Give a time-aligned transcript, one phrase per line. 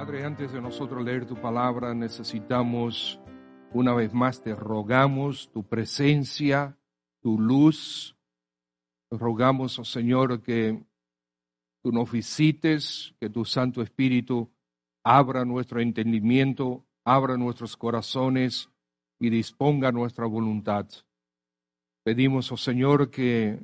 [0.00, 3.20] Padre, antes de nosotros leer tu palabra, necesitamos,
[3.74, 6.74] una vez más, te rogamos tu presencia,
[7.20, 8.16] tu luz.
[9.10, 10.82] rogamos, oh Señor, que
[11.82, 14.50] tú nos visites, que tu Santo Espíritu
[15.04, 18.70] abra nuestro entendimiento, abra nuestros corazones
[19.18, 20.86] y disponga nuestra voluntad.
[22.04, 23.60] Pedimos, oh Señor, que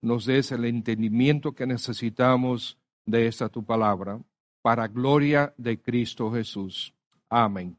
[0.00, 4.18] nos des el entendimiento que necesitamos de esta tu palabra
[4.64, 6.94] para gloria de Cristo Jesús.
[7.28, 7.76] Amén.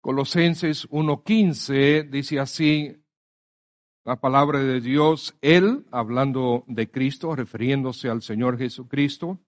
[0.00, 2.96] Colosenses 1.15 dice así
[4.04, 9.40] la palabra de Dios, Él, hablando de Cristo, refiriéndose al Señor Jesucristo,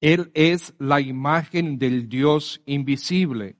[0.00, 3.56] Él es la imagen del Dios invisible,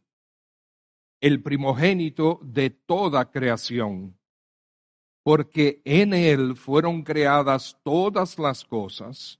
[1.20, 4.16] el primogénito de toda creación,
[5.24, 9.39] porque en Él fueron creadas todas las cosas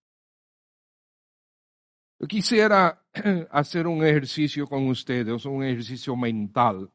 [2.27, 3.01] Quisiera
[3.51, 6.91] hacer un ejercicio con ustedes, un ejercicio mental.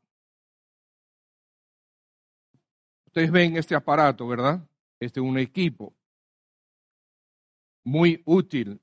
[3.06, 4.60] Ustedes ven este aparato, ¿verdad?
[5.00, 5.94] Este es un equipo
[7.84, 8.80] muy útil.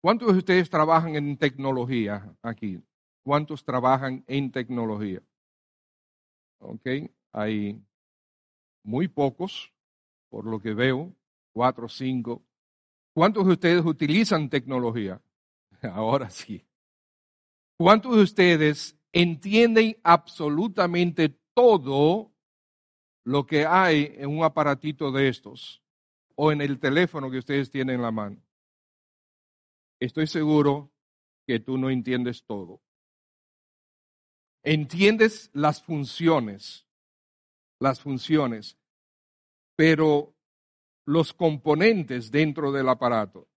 [0.00, 2.80] ¿Cuántos de ustedes trabajan en tecnología aquí?
[3.24, 5.22] ¿Cuántos trabajan en tecnología?
[6.58, 6.86] Ok,
[7.32, 7.82] hay
[8.84, 9.72] muy pocos,
[10.28, 11.12] por lo que veo,
[11.52, 12.45] cuatro cinco.
[13.16, 15.22] ¿Cuántos de ustedes utilizan tecnología?
[15.94, 16.62] Ahora sí.
[17.78, 22.34] ¿Cuántos de ustedes entienden absolutamente todo
[23.24, 25.82] lo que hay en un aparatito de estos
[26.34, 28.36] o en el teléfono que ustedes tienen en la mano?
[29.98, 30.92] Estoy seguro
[31.46, 32.82] que tú no entiendes todo.
[34.62, 36.86] Entiendes las funciones,
[37.80, 38.76] las funciones,
[39.74, 40.35] pero
[41.06, 43.48] los componentes dentro del aparato.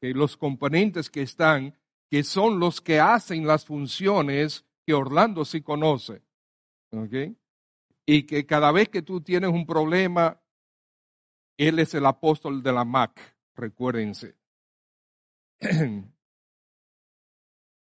[0.00, 1.76] Los componentes que están,
[2.08, 6.22] que son los que hacen las funciones que Orlando sí conoce.
[8.06, 10.40] Y que cada vez que tú tienes un problema,
[11.56, 13.18] él es el apóstol de la Mac,
[13.54, 14.36] recuérdense.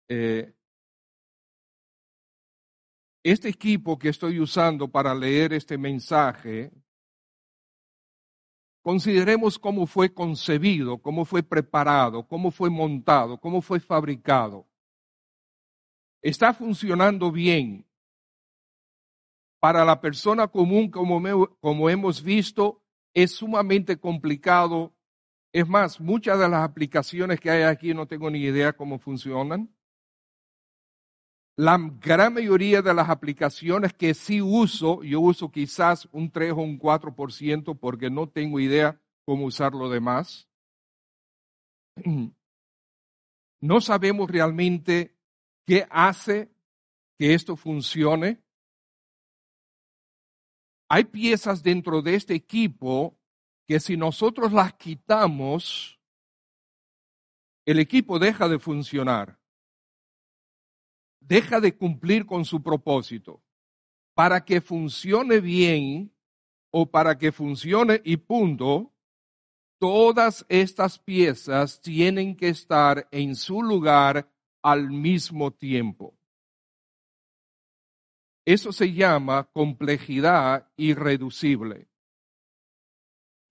[0.09, 0.55] Eh,
[3.25, 6.71] este equipo que estoy usando para leer este mensaje
[8.87, 14.65] Consideremos cómo fue concebido, cómo fue preparado, cómo fue montado, cómo fue fabricado.
[16.23, 17.85] Está funcionando bien.
[19.59, 22.81] Para la persona común, como, hemos visto,
[23.13, 24.95] es sumamente complicado.
[25.53, 29.69] Es más, muchas de las aplicaciones que hay aquí no tengo ni idea cómo funcionan.
[31.59, 36.57] La gran mayoría de las aplicaciones que sí uso, yo uso quizás un 3 o
[36.57, 40.49] un 4% porque no tengo idea cómo usar lo demás.
[43.59, 45.17] No sabemos realmente
[45.67, 46.53] qué hace
[47.19, 48.39] que esto funcione.
[50.91, 53.19] Hay piezas dentro de este equipo
[53.67, 55.99] que si nosotros las quitamos,
[57.65, 59.39] el equipo deja de funcionar
[61.27, 63.43] deja de cumplir con su propósito.
[64.15, 66.13] Para que funcione bien
[66.71, 68.93] o para que funcione y punto,
[69.79, 74.31] todas estas piezas tienen que estar en su lugar
[74.63, 76.17] al mismo tiempo.
[78.45, 81.89] Eso se llama complejidad irreducible.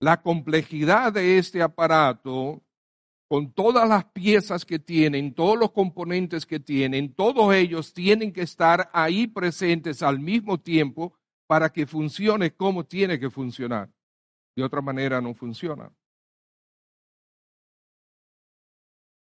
[0.00, 2.65] La complejidad de este aparato
[3.28, 8.42] con todas las piezas que tienen, todos los componentes que tienen, todos ellos tienen que
[8.42, 11.12] estar ahí presentes al mismo tiempo
[11.46, 13.90] para que funcione como tiene que funcionar.
[14.54, 15.92] De otra manera no funciona.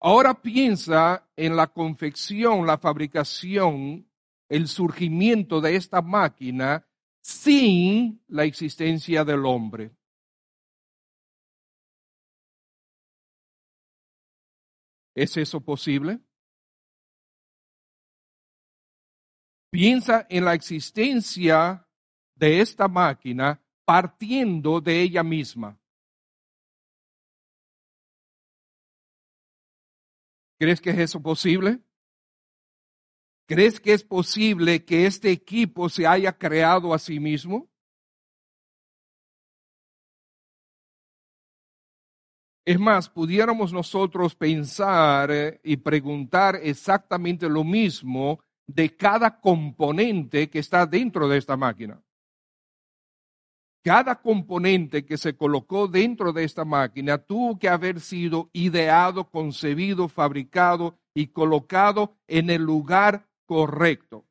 [0.01, 4.09] Ahora piensa en la confección, la fabricación,
[4.49, 6.87] el surgimiento de esta máquina
[7.21, 9.93] sin la existencia del hombre.
[15.15, 16.21] ¿Es eso posible?
[19.71, 21.87] Piensa en la existencia
[22.35, 25.79] de esta máquina partiendo de ella misma.
[30.59, 31.81] ¿Crees que es eso posible?
[33.47, 37.69] ¿Crees que es posible que este equipo se haya creado a sí mismo?
[42.71, 50.61] Es más, pudiéramos nosotros pensar eh, y preguntar exactamente lo mismo de cada componente que
[50.61, 52.01] está dentro de esta máquina.
[53.83, 60.07] Cada componente que se colocó dentro de esta máquina tuvo que haber sido ideado, concebido,
[60.07, 64.25] fabricado y colocado en el lugar correcto.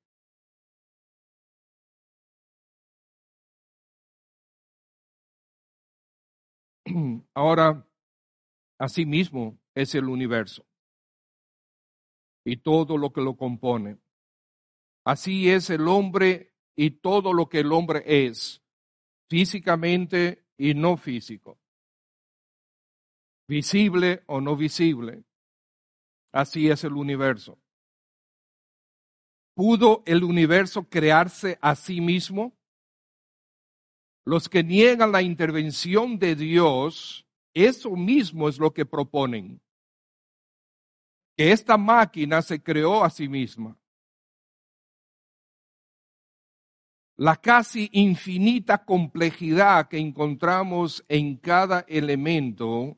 [7.33, 7.85] Ahora,
[8.79, 10.65] Asimismo es el universo
[12.45, 13.99] y todo lo que lo compone.
[15.03, 18.63] Así es el hombre y todo lo que el hombre es,
[19.29, 21.59] físicamente y no físico,
[23.47, 25.25] visible o no visible.
[26.31, 27.59] Así es el universo.
[29.55, 32.57] ¿Pudo el universo crearse a sí mismo?
[34.25, 37.28] Los que niegan la intervención de Dios
[37.65, 39.61] eso mismo es lo que proponen.
[41.35, 43.77] Que esta máquina se creó a sí misma.
[47.15, 52.97] La casi infinita complejidad que encontramos en cada elemento,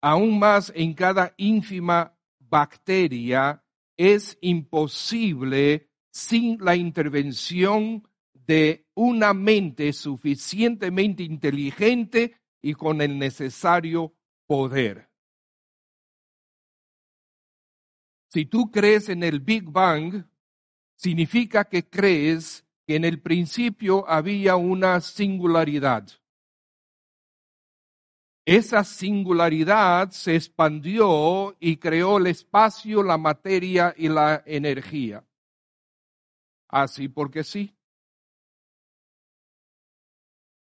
[0.00, 3.62] aún más en cada ínfima bacteria,
[3.96, 8.02] es imposible sin la intervención
[8.32, 14.14] de una mente suficientemente inteligente y con el necesario
[14.46, 15.08] poder.
[18.30, 20.24] Si tú crees en el Big Bang,
[20.96, 26.08] significa que crees que en el principio había una singularidad.
[28.44, 35.22] Esa singularidad se expandió y creó el espacio, la materia y la energía.
[36.68, 37.74] Así porque sí.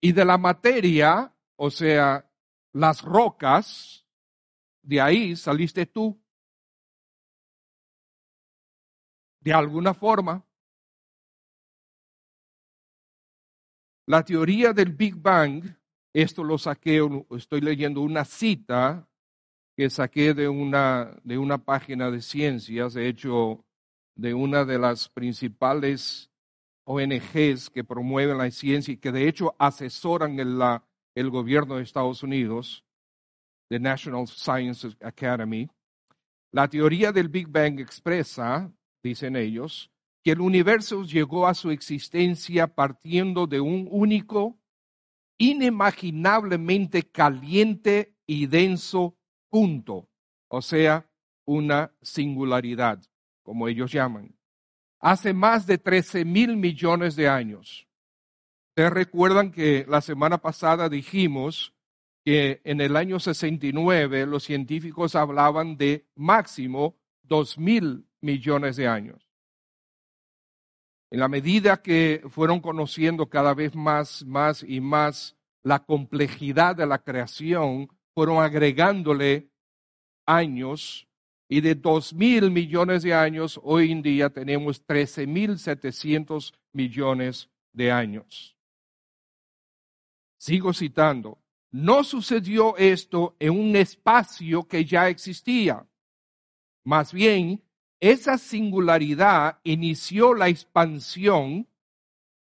[0.01, 2.29] Y de la materia o sea,
[2.73, 4.05] las rocas,
[4.81, 6.19] de ahí saliste tú.
[9.39, 10.45] De alguna forma.
[14.05, 15.63] La teoría del Big Bang,
[16.13, 17.01] esto lo saqué,
[17.31, 19.07] estoy leyendo una cita
[19.75, 23.65] que saqué de una, de una página de ciencias, de hecho,
[24.15, 26.29] de una de las principales
[26.85, 31.83] ONGs que promueven la ciencia y que de hecho asesoran en la el gobierno de
[31.83, 32.83] Estados Unidos,
[33.69, 35.69] the National Science Academy,
[36.51, 38.71] la teoría del Big Bang expresa,
[39.03, 39.91] dicen ellos,
[40.23, 44.57] que el universo llegó a su existencia partiendo de un único,
[45.37, 49.17] inimaginablemente caliente y denso
[49.49, 50.07] punto,
[50.47, 51.09] o sea,
[51.45, 53.01] una singularidad,
[53.43, 54.35] como ellos llaman,
[54.99, 57.87] hace más de 13 mil millones de años.
[58.75, 61.75] Ustedes recuerdan que la semana pasada dijimos
[62.25, 69.29] que en el año 69 los científicos hablaban de máximo dos mil millones de años.
[71.11, 76.87] En la medida que fueron conociendo cada vez más, más y más la complejidad de
[76.87, 79.51] la creación, fueron agregándole
[80.25, 81.07] años
[81.47, 87.51] y de dos mil millones de años, hoy en día tenemos trece mil setecientos millones
[87.71, 88.53] de años.
[90.43, 95.87] Sigo citando, no sucedió esto en un espacio que ya existía.
[96.83, 97.63] Más bien,
[98.01, 101.65] esa singularidad inició la expansión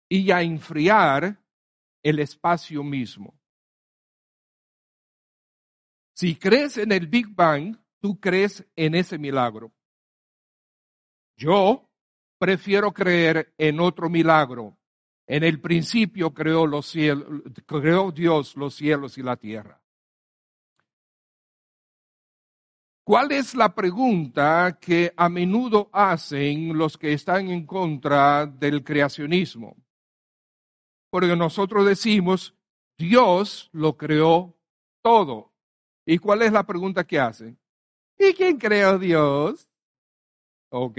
[0.08, 1.44] y a enfriar
[2.04, 3.34] el espacio mismo.
[6.14, 9.74] Si crees en el Big Bang, tú crees en ese milagro.
[11.36, 11.90] Yo
[12.38, 14.79] prefiero creer en otro milagro
[15.30, 19.82] en el principio creó, los cielos, creó Dios los cielos y la tierra.
[23.06, 29.78] ¿Cuál es la pregunta que a menudo hacen los que están en contra del creacionismo?
[31.10, 32.56] porque nosotros decimos,
[32.98, 34.56] Dios lo creó
[35.02, 35.52] todo.
[36.06, 37.58] ¿Y cuál es la pregunta que hacen?
[38.18, 39.68] ¿Y quién creó Dios?
[40.70, 40.98] ¿Ok?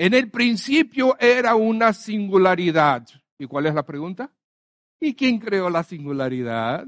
[0.00, 3.04] En el principio era una singularidad.
[3.36, 4.32] ¿Y cuál es la pregunta?
[5.00, 6.86] ¿Y quién creó la singularidad?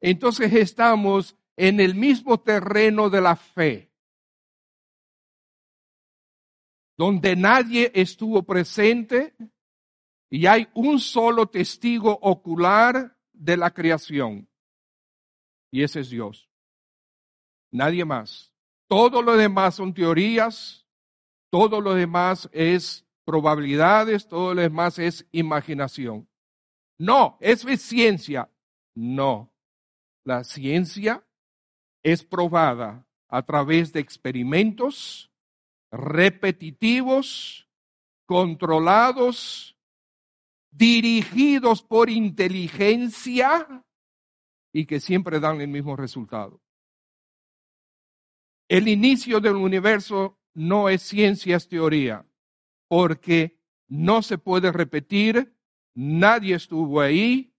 [0.00, 3.92] Entonces estamos en el mismo terreno de la fe,
[6.96, 9.34] donde nadie estuvo presente
[10.30, 14.48] y hay un solo testigo ocular de la creación,
[15.70, 16.48] y ese es Dios.
[17.70, 18.52] Nadie más.
[18.88, 20.81] Todo lo demás son teorías,
[21.52, 26.26] todo lo demás es probabilidades, todo lo demás es imaginación.
[26.98, 28.50] No, es ciencia.
[28.94, 29.52] No.
[30.24, 31.22] La ciencia
[32.02, 35.30] es probada a través de experimentos
[35.90, 37.68] repetitivos,
[38.24, 39.76] controlados,
[40.70, 43.84] dirigidos por inteligencia
[44.72, 46.62] y que siempre dan el mismo resultado.
[48.68, 52.26] El inicio del universo no es ciencia, es teoría,
[52.88, 55.54] porque no se puede repetir,
[55.94, 57.54] nadie estuvo ahí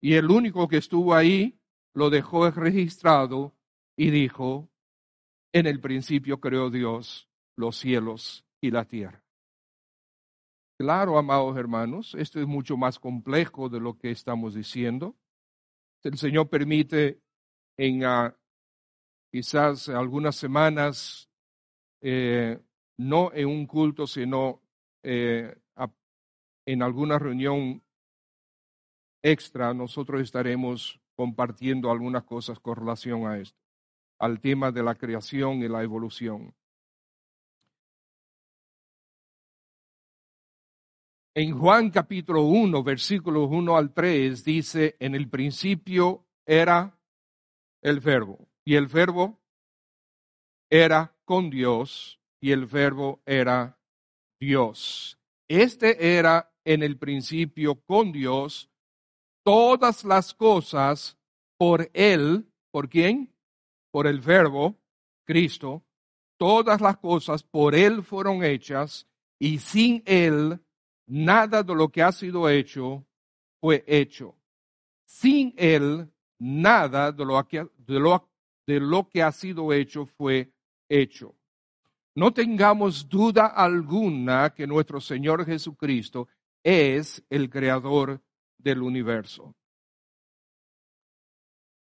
[0.00, 1.60] y el único que estuvo ahí
[1.94, 3.56] lo dejó registrado
[3.96, 4.70] y dijo,
[5.52, 9.24] en el principio creó Dios los cielos y la tierra.
[10.78, 15.16] Claro, amados hermanos, esto es mucho más complejo de lo que estamos diciendo.
[16.04, 17.20] El Señor permite
[17.76, 18.36] en ah,
[19.32, 21.27] quizás algunas semanas,
[22.00, 22.60] eh,
[22.98, 24.60] no en un culto, sino
[25.02, 25.54] eh,
[26.66, 27.82] en alguna reunión
[29.22, 33.58] extra, nosotros estaremos compartiendo algunas cosas con relación a esto,
[34.18, 36.54] al tema de la creación y la evolución.
[41.34, 46.98] En Juan capítulo 1, versículos 1 al 3, dice, en el principio era
[47.80, 49.37] el verbo, y el verbo
[50.70, 53.78] era con Dios, y el verbo era
[54.40, 55.18] Dios.
[55.48, 58.70] Este era en el principio con Dios,
[59.44, 61.18] todas las cosas
[61.58, 63.34] por Él, ¿por quién?
[63.90, 64.76] Por el verbo,
[65.26, 65.82] Cristo,
[66.38, 69.06] todas las cosas por Él fueron hechas,
[69.38, 70.60] y sin Él
[71.06, 73.06] nada de lo que ha sido hecho
[73.60, 74.36] fue hecho.
[75.06, 78.28] Sin Él, nada de lo que, de lo,
[78.66, 80.52] de lo que ha sido hecho fue
[80.88, 81.34] hecho.
[82.14, 86.28] No tengamos duda alguna que nuestro Señor Jesucristo
[86.62, 88.20] es el creador
[88.58, 89.54] del universo.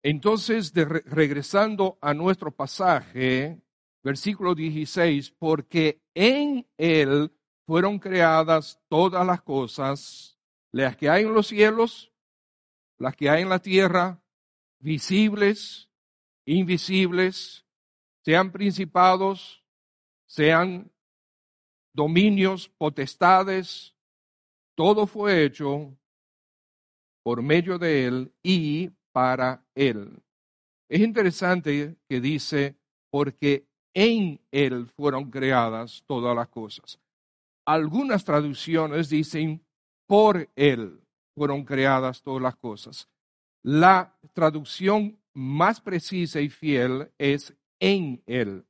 [0.03, 3.59] Entonces, regresando a nuestro pasaje,
[4.03, 7.31] versículo 16, porque en Él
[7.65, 10.37] fueron creadas todas las cosas,
[10.71, 12.11] las que hay en los cielos,
[12.97, 14.21] las que hay en la tierra,
[14.79, 15.89] visibles,
[16.45, 17.65] invisibles,
[18.29, 19.63] sean principados,
[20.27, 20.91] sean
[21.95, 23.95] dominios, potestades,
[24.75, 25.97] todo fue hecho
[27.23, 30.21] por medio de Él y para Él.
[30.87, 32.75] Es interesante que dice,
[33.09, 36.99] porque en Él fueron creadas todas las cosas.
[37.65, 39.65] Algunas traducciones dicen,
[40.05, 41.01] por Él
[41.33, 43.09] fueron creadas todas las cosas.
[43.63, 48.65] La traducción más precisa y fiel es en Él.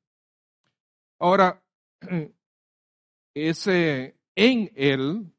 [1.19, 1.61] Ahora,
[3.33, 5.31] ese en Él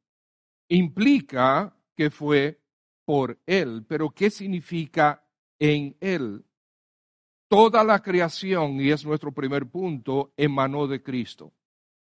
[0.68, 2.60] implica que fue
[3.04, 5.24] por Él, pero ¿qué significa
[5.58, 6.44] en Él?
[7.48, 11.52] Toda la creación, y es nuestro primer punto, emanó de Cristo.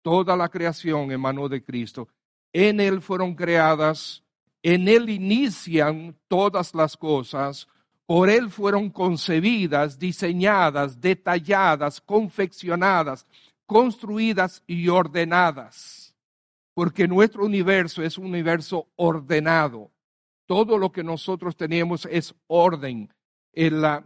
[0.02, 2.08] Toda la creación emanó de Cristo.
[2.52, 4.22] En Él fueron creadas,
[4.62, 7.66] en Él inician todas las cosas,
[8.12, 13.26] por Él fueron concebidas, diseñadas, detalladas, confeccionadas,
[13.64, 16.14] construidas y ordenadas.
[16.74, 19.90] Porque nuestro universo es un universo ordenado.
[20.44, 23.08] Todo lo que nosotros tenemos es orden.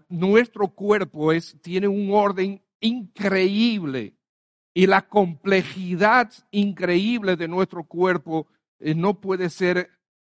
[0.09, 4.15] nuestro cuerpo es, tiene un orden increíble
[4.73, 8.47] y la complejidad increíble de nuestro cuerpo
[8.79, 9.91] eh, no puede ser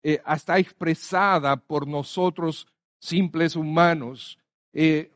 [0.04, 2.66] eh, hasta expresada por nosotros
[3.00, 4.38] simples humanos.
[4.74, 5.12] Eh,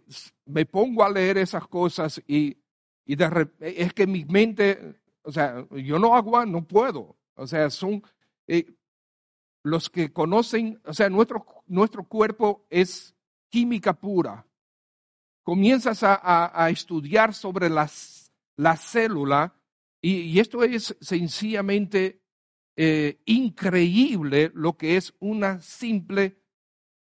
[0.46, 2.58] me pongo a leer esas cosas y,
[3.06, 3.18] y
[3.60, 7.18] es que mi mente, o sea, yo no aguanto, no puedo.
[7.36, 8.04] O sea, son
[9.64, 13.16] los que conocen, o sea, nuestro, nuestro cuerpo es
[13.50, 14.46] química pura.
[15.44, 18.22] Comienzas a estudiar sobre las
[18.62, 19.56] la célula,
[20.02, 22.22] y, esto es sencillamente
[22.76, 26.41] eh, increíble lo que es una simple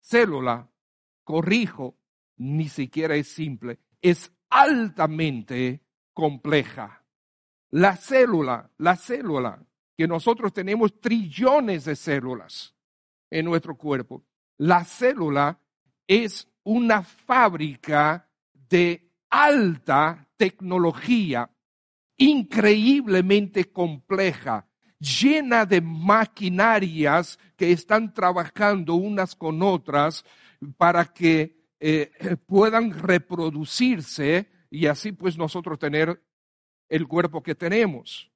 [0.04, 0.70] célula.
[1.24, 1.98] Corrijo,
[2.38, 5.82] ni siquiera es simple, es altamente
[6.14, 7.06] compleja.
[7.72, 9.66] La célula, la célula,
[9.98, 12.76] que nosotros tenemos trillones de células
[13.32, 14.26] en nuestro cuerpo,
[14.58, 15.60] la célula
[16.06, 21.50] es una fábrica de alta tecnología,
[22.18, 24.68] increíblemente compleja,
[25.04, 30.24] llena de maquinarias que están trabajando unas con otras
[30.78, 32.12] para que eh,
[32.48, 36.24] puedan reproducirse y así pues nosotros tener
[36.88, 38.32] el cuerpo que tenemos.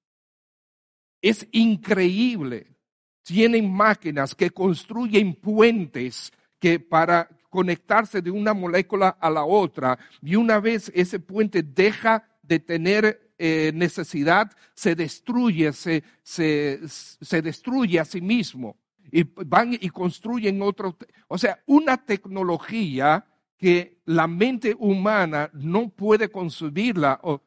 [1.22, 2.76] Es increíble.
[3.24, 10.36] Tienen máquinas que construyen puentes que para conectarse de una molécula a la otra y
[10.36, 18.00] una vez ese puente deja de tener eh, necesidad, se destruye, se, se, se destruye
[18.00, 18.78] a sí mismo
[19.12, 23.26] y van y construyen otro, o sea, una tecnología
[23.58, 27.42] que la mente humana no puede consumirla o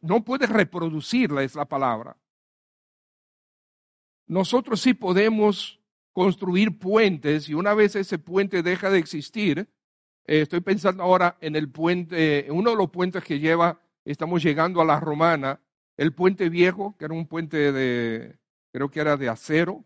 [0.00, 2.16] no, puede reproducirla, es la palabra.
[4.26, 5.80] Nosotros sí podemos
[6.12, 9.68] construir puentes y una vez ese puente deja de existir,
[10.24, 13.80] eh, estoy pensando ahora en el puente, uno de los puentes que lleva,
[14.10, 15.60] estamos llegando a la romana,
[15.96, 18.38] el puente viejo, que era un puente de,
[18.72, 19.84] creo que era de acero,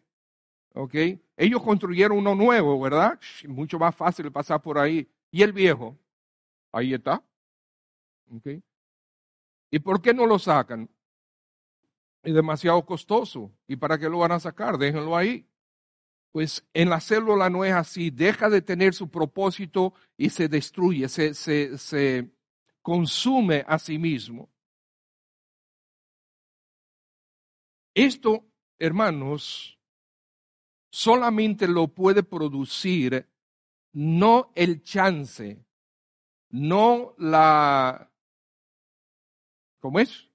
[0.75, 0.95] ¿ok?
[1.37, 3.19] Ellos construyeron uno nuevo, ¿verdad?
[3.49, 5.09] Mucho más fácil pasar por ahí.
[5.31, 5.99] ¿Y el viejo?
[6.73, 7.23] Ahí está.
[8.37, 8.63] ¿Okay?
[9.71, 10.89] ¿Y por qué no lo sacan?
[12.23, 13.51] Es demasiado costoso.
[13.67, 14.79] ¿Y para qué lo van a sacar?
[14.79, 15.47] Déjenlo ahí.
[16.31, 18.11] Pues en la célula no es así.
[18.11, 22.31] Deja de tener su propósito y se destruye, se, se
[22.85, 24.51] consume a sí mismo.
[27.95, 28.45] Esto,
[28.79, 29.79] hermanos,
[30.91, 33.27] solamente lo puede producir
[33.95, 35.65] no el chance,
[36.51, 38.13] no la,
[39.81, 40.29] ¿cómo es?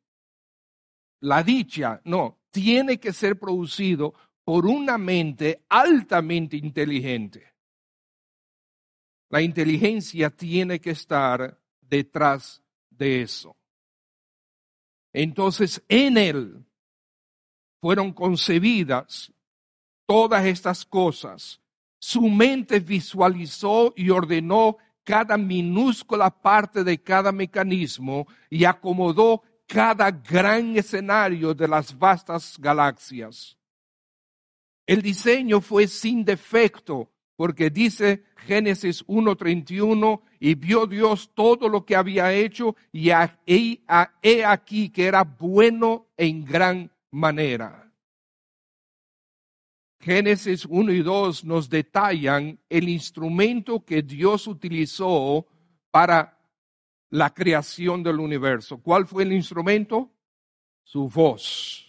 [1.20, 7.54] La dicha, no, tiene que ser producido por una mente altamente inteligente.
[9.30, 11.59] La inteligencia tiene que estar
[11.90, 13.56] detrás de eso.
[15.12, 16.66] Entonces, en él
[17.82, 19.32] fueron concebidas
[20.06, 21.60] todas estas cosas
[22.00, 30.78] su mente visualizó y ordenó cada minúscula parte de cada mecanismo y acomodó cada gran
[30.78, 33.58] escenario de las vastas galaxias.
[34.88, 41.96] El diseño fue sin defecto, porque dice Génesis 1.31, y vio Dios todo lo que
[41.96, 47.92] había hecho, y he aquí que era bueno en gran manera.
[50.00, 55.46] Génesis 1 y 2 nos detallan el instrumento que Dios utilizó
[55.92, 56.40] para
[57.10, 58.78] la creación del universo.
[58.78, 60.10] ¿Cuál fue el instrumento?
[60.84, 61.86] Su voz.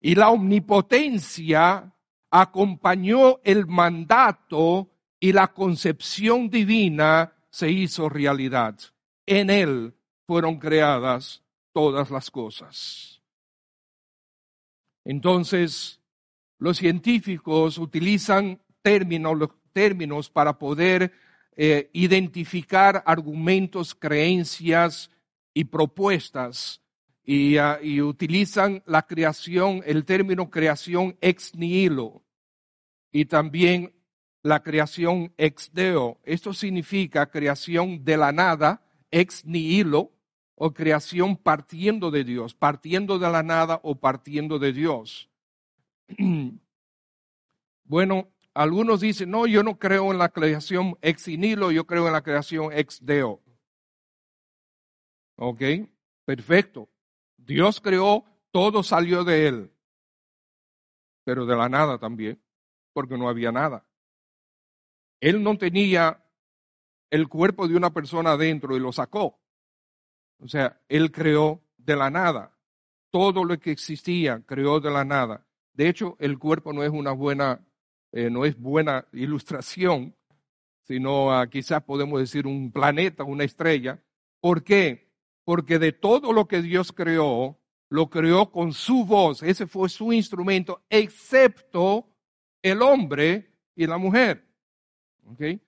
[0.00, 1.92] Y la omnipotencia
[2.30, 8.78] acompañó el mandato y la concepción divina se hizo realidad.
[9.24, 9.94] En él
[10.26, 11.42] fueron creadas
[11.72, 13.22] todas las cosas.
[15.06, 15.98] Entonces,
[16.58, 21.12] los científicos utilizan términos, términos para poder
[21.56, 25.10] eh, identificar argumentos, creencias
[25.54, 26.82] y propuestas
[27.26, 32.22] uh, y, utilizan la creación, el término creación ex nihilo
[33.10, 33.95] y también
[34.46, 36.20] la creación ex deo.
[36.22, 38.80] Esto significa creación de la nada,
[39.10, 40.12] ex nihilo,
[40.54, 45.28] o creación partiendo de Dios, partiendo de la nada o partiendo de Dios.
[47.88, 52.14] Bueno, algunos dicen, no, yo no creo en la creación ex nihilo, yo creo en
[52.14, 53.40] la creación ex deo.
[55.36, 55.62] Ok,
[56.24, 56.88] perfecto.
[57.36, 59.72] Dios creó, todo salió de él,
[61.22, 62.42] pero de la nada también,
[62.92, 63.86] porque no había nada.
[65.20, 66.22] Él no tenía
[67.10, 69.38] el cuerpo de una persona adentro y lo sacó.
[70.38, 72.52] O sea, él creó de la nada.
[73.10, 75.46] Todo lo que existía creó de la nada.
[75.72, 77.64] De hecho, el cuerpo no es una buena,
[78.12, 80.14] eh, no es buena ilustración,
[80.82, 84.02] sino ah, quizás podemos decir un planeta, una estrella.
[84.40, 85.10] ¿Por qué?
[85.44, 89.42] Porque de todo lo que Dios creó, lo creó con su voz.
[89.42, 92.08] Ese fue su instrumento, excepto
[92.62, 94.45] el hombre y la mujer.
[95.32, 95.60] ¿Okay?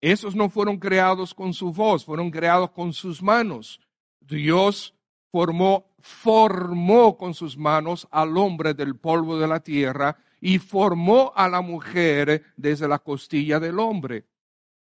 [0.00, 3.80] Esos no fueron creados con su voz, fueron creados con sus manos.
[4.20, 4.94] Dios
[5.30, 11.48] formó formó con sus manos al hombre del polvo de la tierra y formó a
[11.48, 14.26] la mujer desde la costilla del hombre.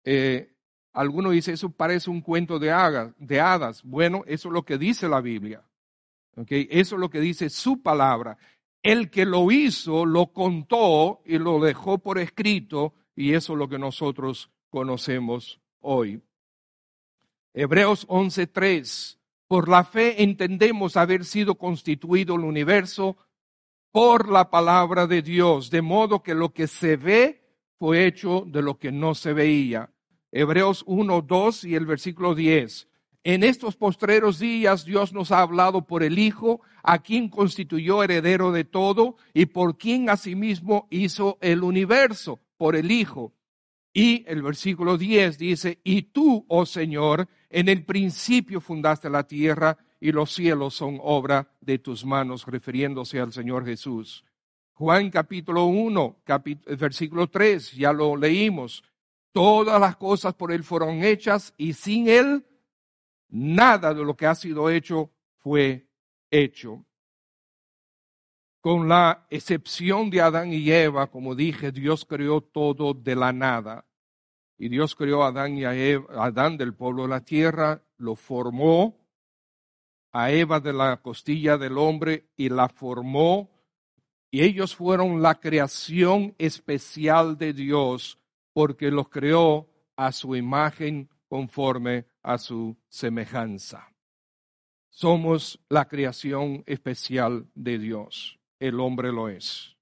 [0.04, 0.54] Eh,
[0.94, 3.82] alguno dice, eso parece un cuento de, hadas.
[3.84, 5.64] Bueno, eso es lo que dice la Biblia.
[6.36, 8.38] Okay, eso es lo que dice su palabra.
[8.84, 13.68] El que lo hizo, lo contó y lo dejó por escrito, y eso es lo
[13.68, 16.22] que nosotros conocemos hoy.
[17.54, 19.20] Hebreos 11:3.
[19.46, 23.18] Por la fe entendemos haber sido constituido el universo
[23.92, 27.44] por la palabra de Dios, de modo que lo que se ve
[27.78, 29.92] fue hecho de lo que no se veía.
[30.32, 32.88] Hebreos 1, 2 y el versículo 10.
[33.26, 38.54] En estos postreros días Dios nos ha hablado por el Hijo, a quien constituyó heredero
[38.54, 43.34] de todo y por quien asimismo hizo el universo, por el Hijo.
[43.94, 49.78] Y el versículo 10 dice, y tú, oh Señor, en el principio fundaste la tierra
[50.00, 54.26] y los cielos son obra de tus manos, refiriéndose al Señor Jesús.
[54.74, 56.18] Juan capítulo 1,
[56.78, 58.84] versículo 3, ya lo leímos.
[59.32, 62.46] Todas las cosas por Él fueron hechas y sin Él
[63.30, 65.88] nada de lo que ha sido hecho fue
[66.30, 66.86] hecho.
[68.62, 73.86] Con la excepción de Adán y Eva, como dije, Dios creó todo de la nada.
[74.58, 78.16] Y Dios creó a Adán y a Eva, Adán del pueblo de la tierra, lo
[78.16, 79.00] formó,
[80.12, 83.50] a Eva de la costilla del hombre y la formó.
[84.32, 88.20] Y ellos fueron la creación especial de Dios
[88.54, 93.94] porque los creó a su imagen conforme a su semejanza.
[94.90, 98.39] Somos la creación especial de Dios.
[98.60, 99.76] El hombre lo es.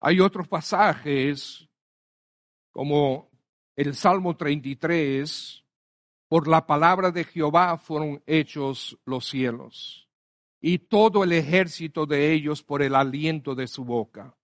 [0.00, 1.68] Hay otros pasajes
[2.70, 3.30] como
[3.76, 5.64] el Salmo 33,
[6.28, 10.08] por la palabra de Jehová fueron hechos los cielos,
[10.60, 14.36] y todo el ejército de ellos por el aliento de su boca.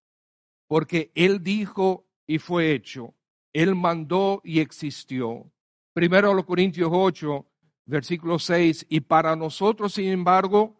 [0.66, 3.14] Porque él dijo y fue hecho,
[3.52, 5.50] él mandó y existió.
[5.92, 7.46] Primero los Corintios 8,
[7.86, 10.79] versículo 6, y para nosotros, sin embargo,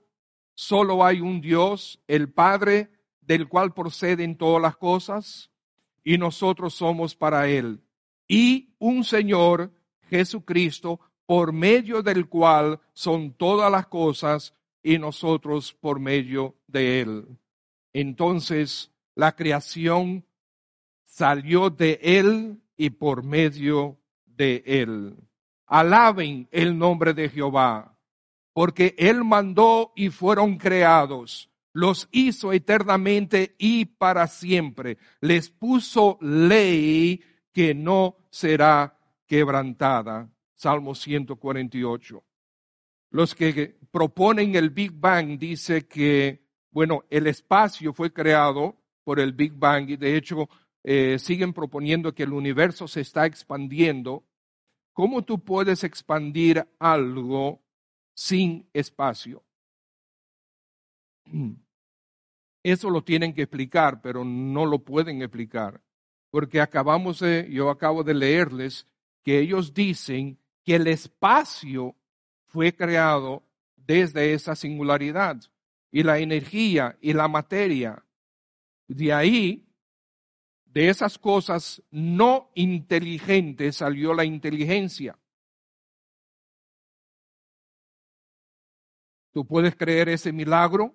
[0.61, 5.51] solo hay un Dios, el Padre, del cual proceden todas las cosas,
[6.03, 7.83] y nosotros somos para Él
[8.31, 9.73] y un Señor
[10.09, 17.27] Jesucristo, por medio del cual son todas las cosas y nosotros por medio de Él.
[17.93, 20.25] Entonces la creación
[21.05, 25.17] salió de Él y por medio de Él.
[25.67, 27.97] Alaben el nombre de Jehová,
[28.53, 34.99] porque Él mandó y fueron creados los hizo eternamente y para siempre.
[35.21, 40.29] Les puso ley que no será quebrantada.
[40.55, 42.25] Salmo 148.
[43.11, 49.33] Los que proponen el Big Bang dice que, bueno, el espacio fue creado por el
[49.33, 50.49] Big Bang y de hecho
[50.85, 54.25] eh, siguen proponiendo que el universo se está expandiendo.
[54.93, 57.63] ¿Cómo tú puedes expandir algo
[58.21, 59.43] sin espacio?
[62.63, 65.81] Eso lo tienen que explicar, pero no lo pueden explicar
[66.31, 68.87] porque acabamos de, yo acabo de leerles
[69.23, 71.97] que ellos dicen que el espacio
[72.47, 73.43] fue creado
[73.77, 75.41] desde esa singularidad
[75.91, 78.05] y la energía y la materia.
[78.87, 79.67] De ahí,
[80.65, 85.19] de esas cosas no inteligentes salió la inteligencia.
[89.33, 90.95] ¿Tú puedes creer ese milagro?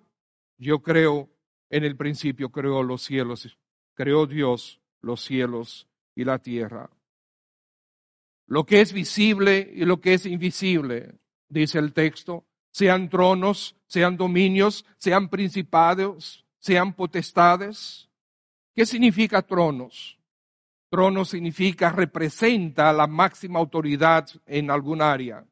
[0.58, 1.30] Yo creo,
[1.70, 3.58] en el principio creó los cielos,
[3.94, 6.90] creó Dios los cielos y la tierra.
[8.46, 11.14] Lo que es visible y lo que es invisible,
[11.48, 18.08] dice el texto, sean tronos, sean dominios, sean principados, sean potestades.
[18.74, 20.18] ¿Qué significa tronos?
[20.90, 25.44] Trono significa, representa la máxima autoridad en algún área.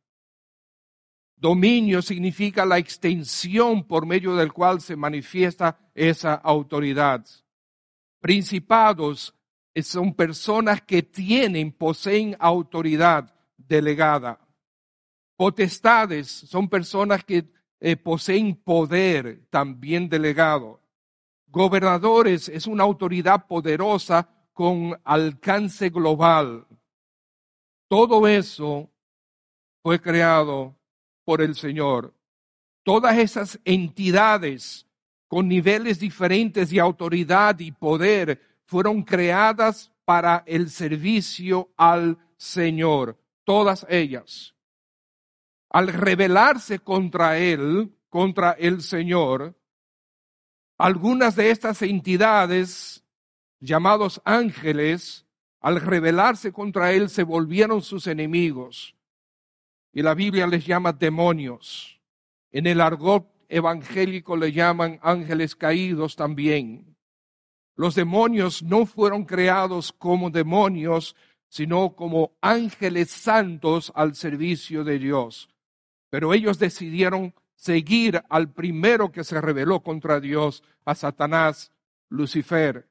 [1.37, 7.27] Dominio significa la extensión por medio del cual se manifiesta esa autoridad.
[8.21, 9.35] Principados
[9.83, 14.41] son personas que tienen, poseen autoridad delegada.
[15.37, 20.81] Potestades son personas que eh, poseen poder también delegado.
[21.49, 26.67] Gobernadores es una autoridad poderosa con alcance global.
[27.89, 28.91] Todo eso
[29.83, 30.77] fue creado
[31.25, 32.15] por el Señor.
[32.83, 34.87] Todas esas entidades
[35.29, 43.87] con niveles diferentes de autoridad y poder fueron creadas para el servicio al Señor, todas
[43.89, 44.55] ellas.
[45.71, 49.57] Al rebelarse contra Él, contra el Señor,
[50.79, 53.05] algunas de estas entidades
[53.61, 55.27] llamados ángeles,
[55.61, 58.95] al rebelarse contra él, se volvieron sus enemigos.
[59.95, 62.01] Y la Biblia les llama demonios.
[62.51, 66.97] En el argot evangélico le llaman ángeles caídos también.
[67.77, 71.15] Los demonios no fueron creados como demonios,
[71.49, 75.49] sino como ángeles santos al servicio de Dios.
[76.11, 81.71] Pero ellos decidieron seguir al primero que se rebeló contra Dios, a Satanás,
[82.09, 82.89] Lucifer.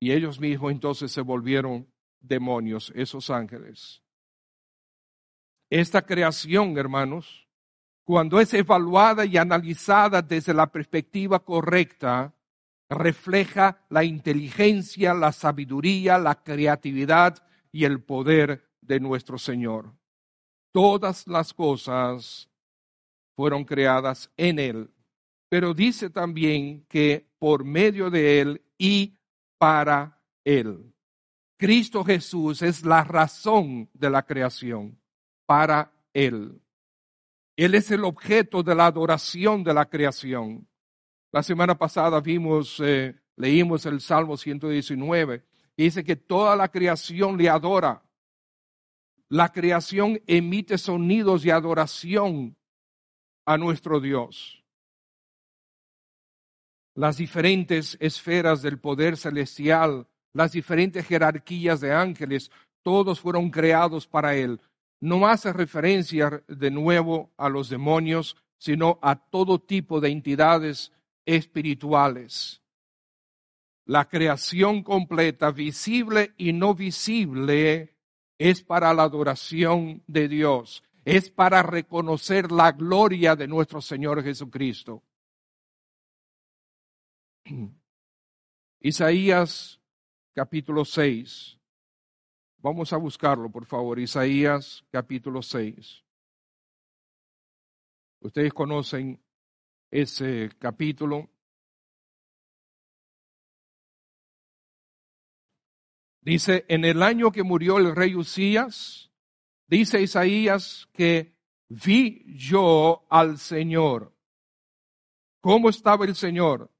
[0.00, 1.86] Y ellos mismos entonces se volvieron
[2.20, 4.01] demonios, esos ángeles.
[5.72, 7.48] Esta creación, hermanos,
[8.04, 12.34] cuando es evaluada y analizada desde la perspectiva correcta,
[12.90, 19.94] refleja la inteligencia, la sabiduría, la creatividad y el poder de nuestro Señor.
[20.72, 22.50] Todas las cosas
[23.34, 24.90] fueron creadas en Él,
[25.48, 29.16] pero dice también que por medio de Él y
[29.56, 30.92] para Él.
[31.56, 34.98] Cristo Jesús es la razón de la creación,
[35.52, 36.62] para Él.
[37.56, 40.66] Él es el objeto de la adoración de la creación.
[41.30, 45.44] La semana pasada vimos, eh, leímos el Salmo 119,
[45.76, 48.02] y dice que toda la creación le adora.
[49.28, 52.56] La creación emite sonidos de adoración
[53.44, 54.64] a nuestro Dios.
[56.94, 62.50] Las diferentes esferas del poder celestial, las diferentes jerarquías de ángeles,
[62.82, 64.58] todos fueron creados para Él.
[65.02, 70.92] No hace referencia de nuevo a los demonios, sino a todo tipo de entidades
[71.26, 72.62] espirituales.
[73.84, 77.96] La creación completa, visible y no visible,
[78.38, 85.02] es para la adoración de Dios, es para reconocer la gloria de nuestro Señor Jesucristo.
[88.78, 89.80] Isaías
[90.32, 91.58] capítulo 6.
[92.62, 93.98] Vamos a buscarlo, por favor.
[93.98, 96.04] Isaías capítulo 6.
[98.20, 99.20] Ustedes conocen
[99.90, 101.28] ese capítulo.
[106.20, 109.10] Dice, en el año que murió el rey Usías,
[109.66, 111.34] dice Isaías que
[111.68, 114.16] vi yo al Señor.
[115.40, 116.71] ¿Cómo estaba el Señor?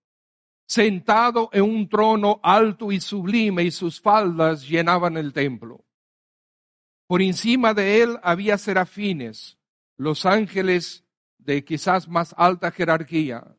[0.67, 5.85] Sentado en un trono alto y sublime y sus faldas llenaban el templo.
[7.07, 9.59] Por encima de él había serafines,
[9.97, 11.05] los ángeles
[11.39, 13.57] de quizás más alta jerarquía.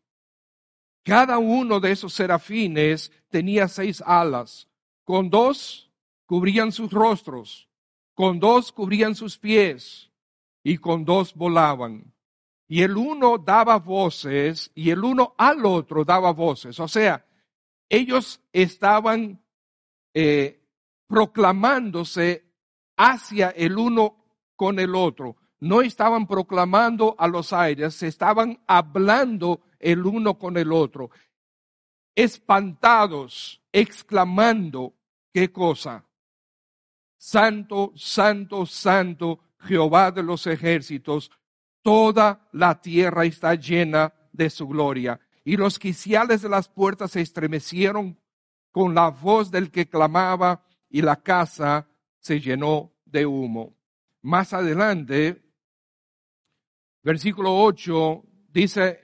[1.03, 4.69] Cada uno de esos serafines tenía seis alas.
[5.03, 5.91] Con dos
[6.25, 7.69] cubrían sus rostros,
[8.13, 10.11] con dos cubrían sus pies
[10.63, 12.12] y con dos volaban.
[12.67, 16.79] Y el uno daba voces y el uno al otro daba voces.
[16.79, 17.25] O sea,
[17.89, 19.43] ellos estaban
[20.13, 20.61] eh,
[21.07, 22.45] proclamándose
[22.97, 24.15] hacia el uno
[24.55, 30.73] con el otro no estaban proclamando a los aires, estaban hablando el uno con el
[30.73, 31.09] otro,
[32.13, 34.93] espantados, exclamando,
[35.33, 36.03] ¿qué cosa?
[37.17, 41.31] Santo, santo, santo, Jehová de los ejércitos,
[41.83, 45.19] toda la tierra está llena de su gloria.
[45.43, 48.17] Y los quiciales de las puertas se estremecieron
[48.71, 51.87] con la voz del que clamaba y la casa
[52.19, 53.75] se llenó de humo.
[54.21, 55.43] Más adelante,
[57.03, 59.01] Versículo 8 dice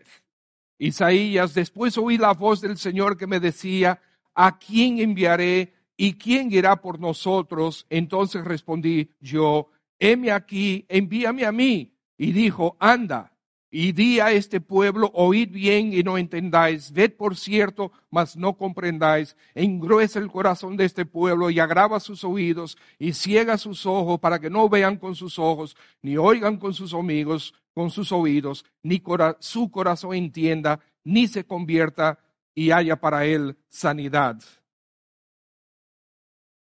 [0.78, 4.02] Isaías, después oí la voz del Señor que me decía,
[4.34, 7.86] ¿a quién enviaré y quién irá por nosotros?
[7.90, 11.94] Entonces respondí yo, heme aquí, envíame a mí.
[12.20, 13.32] Y dijo, anda
[13.72, 18.58] y di a este pueblo, oíd bien y no entendáis, ved por cierto, mas no
[18.58, 24.20] comprendáis, engruesa el corazón de este pueblo y agrava sus oídos y ciega sus ojos
[24.20, 28.66] para que no vean con sus ojos, ni oigan con sus amigos, con sus oídos,
[28.84, 29.02] ni
[29.40, 32.20] su corazón entienda, ni se convierta
[32.54, 34.42] y haya para él sanidad.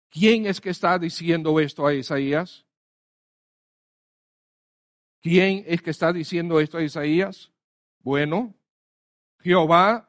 [0.10, 2.67] ¿Quién es que está diciendo esto a Isaías?
[5.28, 7.52] ¿Quién es que está diciendo esto a Isaías?
[8.00, 8.56] Bueno,
[9.40, 10.08] Jehová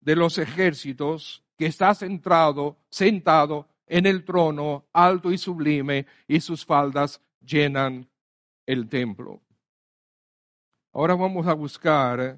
[0.00, 6.66] de los ejércitos que está centrado, sentado en el trono alto y sublime y sus
[6.66, 8.10] faldas llenan
[8.66, 9.40] el templo.
[10.94, 12.36] Ahora vamos a buscar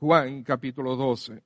[0.00, 1.44] Juan capítulo 12.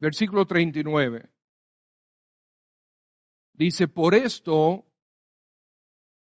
[0.00, 1.28] Versículo 39.
[3.52, 4.84] Dice, por esto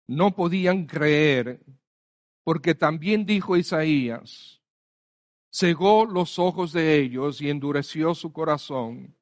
[0.07, 1.63] no podían creer,
[2.43, 4.61] porque también dijo Isaías,
[5.51, 9.15] cegó los ojos de ellos y endureció su corazón,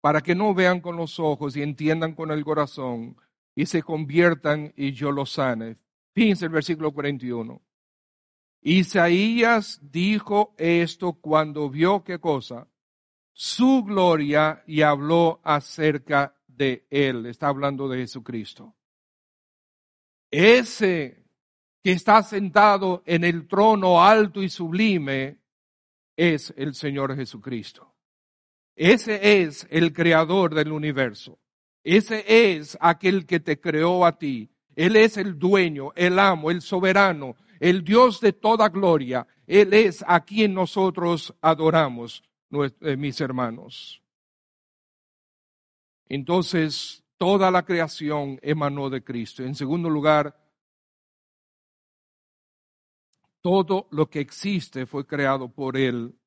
[0.00, 3.16] para que no vean con los ojos y entiendan con el corazón
[3.54, 5.76] y se conviertan y yo los sane.
[6.12, 7.62] Fíjense el versículo 41.
[8.62, 12.66] Isaías dijo esto cuando vio qué cosa?
[13.36, 17.26] Su gloria y habló acerca de él.
[17.26, 18.74] Está hablando de Jesucristo.
[20.30, 21.26] Ese
[21.82, 25.38] que está sentado en el trono alto y sublime
[26.16, 27.92] es el Señor Jesucristo.
[28.76, 31.38] Ese es el creador del universo.
[31.82, 34.48] Ese es aquel que te creó a ti.
[34.76, 39.26] Él es el dueño, el amo, el soberano, el Dios de toda gloria.
[39.46, 42.22] Él es a quien nosotros adoramos,
[42.96, 44.02] mis hermanos.
[46.08, 49.42] Entonces, toda la creación emanó de Cristo.
[49.42, 50.38] En segundo lugar,
[53.40, 56.18] todo lo que existe fue creado por Él.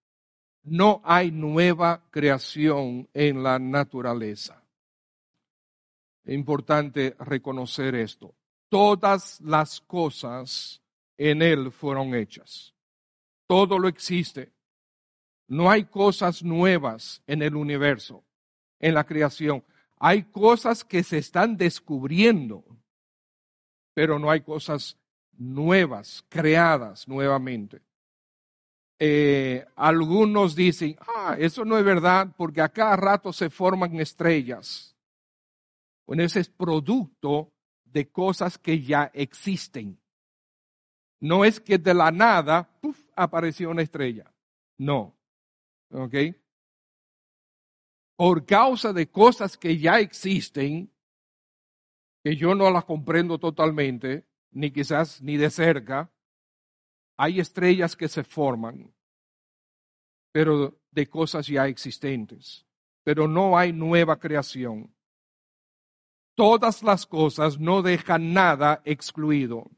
[0.63, 4.63] No hay nueva creación en la naturaleza.
[6.24, 8.36] Es importante reconocer esto.
[8.70, 10.82] Todas las cosas
[11.18, 12.74] en Él fueron hechas.
[13.48, 14.57] Todo lo existe.
[15.48, 18.24] No hay cosas nuevas en el universo,
[18.80, 19.64] en la creación.
[19.98, 22.64] Hay cosas que se están descubriendo,
[23.94, 24.98] pero no hay cosas
[25.38, 27.82] nuevas, creadas nuevamente.
[29.00, 34.96] Eh, algunos dicen, ah, eso no es verdad porque a cada rato se forman estrellas.
[36.06, 37.52] Bueno, ese es producto
[37.86, 40.00] de cosas que ya existen.
[41.20, 42.70] No es que de la nada
[43.16, 44.32] apareció una estrella.
[44.78, 45.17] No.
[45.91, 46.13] ¿Ok?
[48.15, 50.91] Por causa de cosas que ya existen,
[52.23, 56.12] que yo no las comprendo totalmente, ni quizás ni de cerca,
[57.17, 58.93] hay estrellas que se forman,
[60.32, 62.65] pero de cosas ya existentes.
[63.04, 64.93] Pero no hay nueva creación.
[66.36, 69.71] Todas las cosas no dejan nada excluido.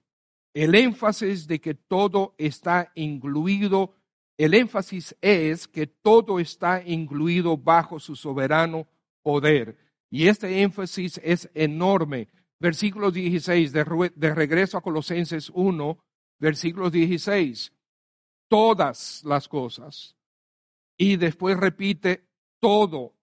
[0.54, 3.96] El énfasis de que todo está incluido,
[4.40, 8.88] el énfasis es que todo está incluido bajo su soberano
[9.22, 9.78] poder.
[10.10, 12.30] Y este énfasis es enorme.
[12.58, 16.00] Versículo 16, de, de regreso a Colosenses 1,
[16.40, 17.74] versículo 16.
[18.48, 20.16] Todas las cosas.
[20.98, 22.26] Y después repite
[22.62, 23.14] todo.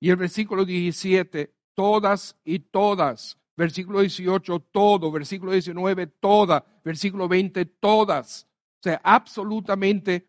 [0.00, 3.38] Y el versículo 17, todas y todas.
[3.56, 5.12] Versículo 18, todo.
[5.12, 6.66] Versículo 19, toda.
[6.84, 8.48] Versículo 20, todas.
[8.80, 10.26] O sea, absolutamente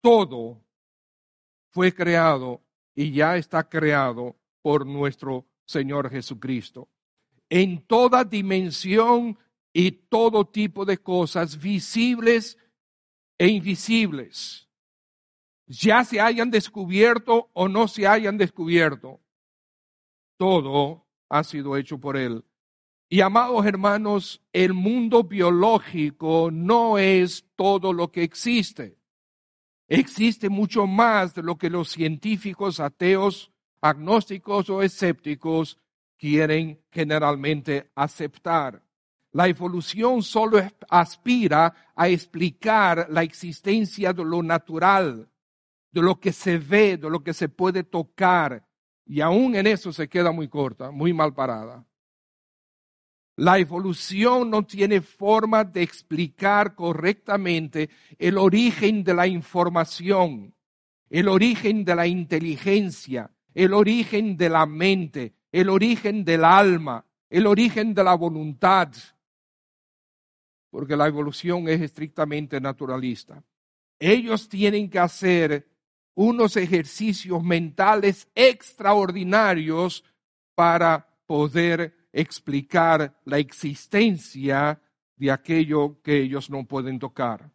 [0.00, 0.62] todo
[1.70, 2.62] fue creado
[2.94, 6.88] y ya está creado por nuestro Señor Jesucristo.
[7.48, 9.38] En toda dimensión
[9.72, 12.58] y todo tipo de cosas visibles
[13.38, 14.68] e invisibles,
[15.66, 19.20] ya se hayan descubierto o no se hayan descubierto,
[20.36, 22.44] todo ha sido hecho por Él.
[23.08, 28.99] Y amados hermanos, el mundo biológico no es todo lo que existe.
[29.90, 33.50] Existe mucho más de lo que los científicos ateos,
[33.80, 35.78] agnósticos o escépticos
[36.16, 38.84] quieren generalmente aceptar.
[39.32, 45.28] La evolución solo aspira a explicar la existencia de lo natural,
[45.90, 48.64] de lo que se ve, de lo que se puede tocar,
[49.04, 51.84] y aún en eso se queda muy corta, muy mal parada.
[53.40, 60.54] La evolución no tiene forma de explicar correctamente el origen de la información,
[61.08, 67.46] el origen de la inteligencia, el origen de la mente, el origen del alma, el
[67.46, 68.92] origen de la voluntad,
[70.68, 73.42] porque la evolución es estrictamente naturalista.
[73.98, 75.66] Ellos tienen que hacer
[76.12, 80.04] unos ejercicios mentales extraordinarios
[80.54, 84.80] para poder explicar la existencia
[85.16, 87.50] de aquello que ellos no pueden tocar.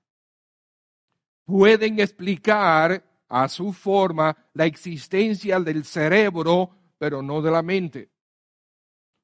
[1.46, 8.10] Pueden explicar a su forma la existencia del cerebro, pero no de la mente.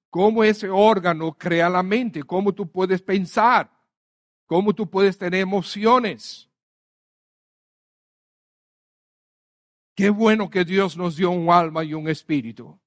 [0.09, 3.71] Cómo ese órgano crea la mente, cómo tú puedes pensar,
[4.45, 6.49] cómo tú puedes tener emociones.
[9.95, 12.79] Qué bueno que Dios nos dio un alma y un espíritu.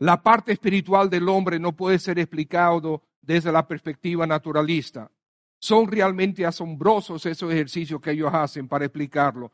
[0.00, 5.10] La parte espiritual del hombre no puede ser explicado desde la perspectiva naturalista.
[5.58, 9.52] Son realmente asombrosos esos ejercicios que ellos hacen para explicarlo.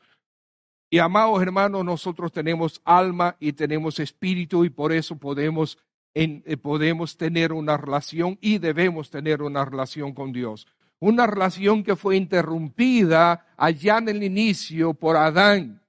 [0.89, 5.79] Y amados hermanos, nosotros tenemos alma y tenemos espíritu y por eso podemos
[6.15, 10.67] eh, podemos tener una relación y debemos tener una relación con Dios.
[11.01, 15.83] Una relación que fue interrumpida allá en el inicio por Adán.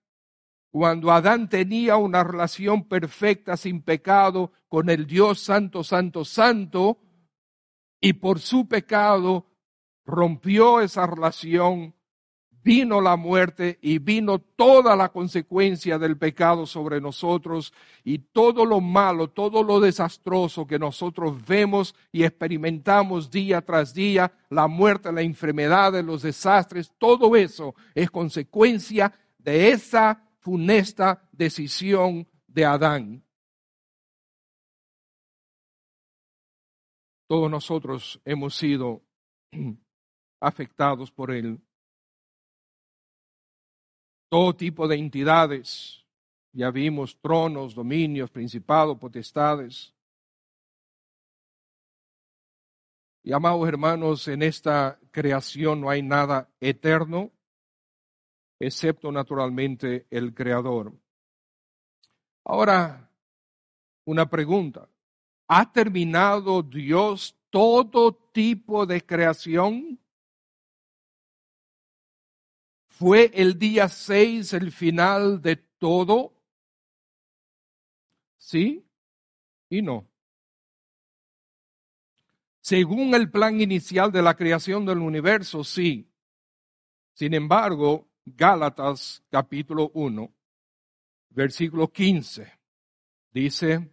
[0.78, 7.00] Cuando Adán tenía una relación perfecta, sin pecado, con el Dios Santo, Santo, Santo,
[8.00, 9.48] y por su pecado
[10.06, 11.96] rompió esa relación
[12.64, 17.74] vino la muerte y vino toda la consecuencia del pecado sobre nosotros
[18.04, 24.32] y todo lo malo, todo lo desastroso que nosotros vemos y experimentamos día tras día,
[24.52, 32.64] la muerte, la enfermedad, los desastres, todo eso es consecuencia de esa funesta decisión de
[32.64, 33.22] Adán.
[37.28, 39.04] Todos nosotros hemos sido
[40.40, 41.62] afectados por él
[44.30, 46.06] todo tipo de entidades.
[46.54, 49.94] Ya vimos tronos, dominios, principados, potestades.
[53.22, 57.34] Y amados hermanos, en esta creación no hay nada eterno,
[58.60, 60.94] excepto naturalmente el Creador.
[62.44, 63.12] Ahora,
[64.06, 64.90] una pregunta.
[65.50, 70.00] ¿Ha terminado Dios todo tipo de creación?
[72.88, 76.34] ¿Fue el día 6 el final de todo?
[78.38, 78.84] Sí
[79.70, 80.08] y no.
[82.62, 86.10] Según el plan inicial de la creación del universo, sí.
[87.14, 90.30] Sin embargo, Gálatas capítulo 1,
[91.30, 92.52] versículo 15,
[93.32, 93.90] dice,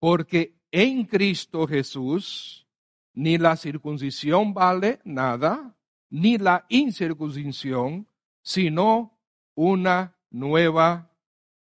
[0.00, 2.66] porque en Cristo Jesús
[3.14, 5.76] ni la circuncisión vale nada,
[6.10, 8.08] ni la incircuncisión,
[8.42, 9.16] sino
[9.54, 11.12] una nueva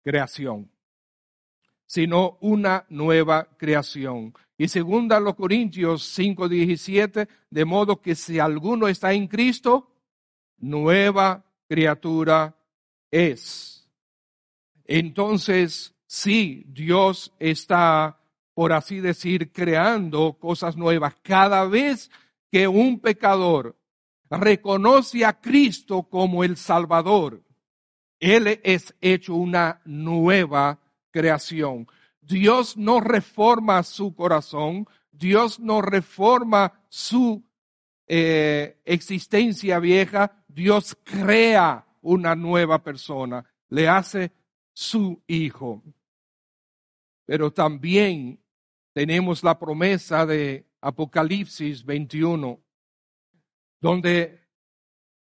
[0.04, 0.72] creación.
[1.86, 4.34] Sino una nueva creación.
[4.58, 9.92] Y segunda los Corintios 5:17, de modo que si alguno está en Cristo,
[10.58, 12.54] nueva criatura
[13.10, 13.90] es.
[14.84, 18.20] Entonces, sí, Dios está,
[18.54, 21.16] por así decir, creando cosas nuevas.
[21.24, 22.12] Cada vez
[22.52, 23.80] que un pecador
[24.30, 27.42] reconoce a Cristo como el Salvador,
[28.20, 30.78] Él es hecho una nueva
[31.10, 31.88] creación.
[32.20, 37.46] Dios no reforma su corazón, Dios no reforma su
[38.14, 44.34] eh, existencia vieja, Dios crea una nueva persona, le hace
[44.74, 45.82] su hijo.
[47.26, 48.44] Pero también
[48.92, 52.60] tenemos la promesa de Apocalipsis 21,
[53.80, 54.42] donde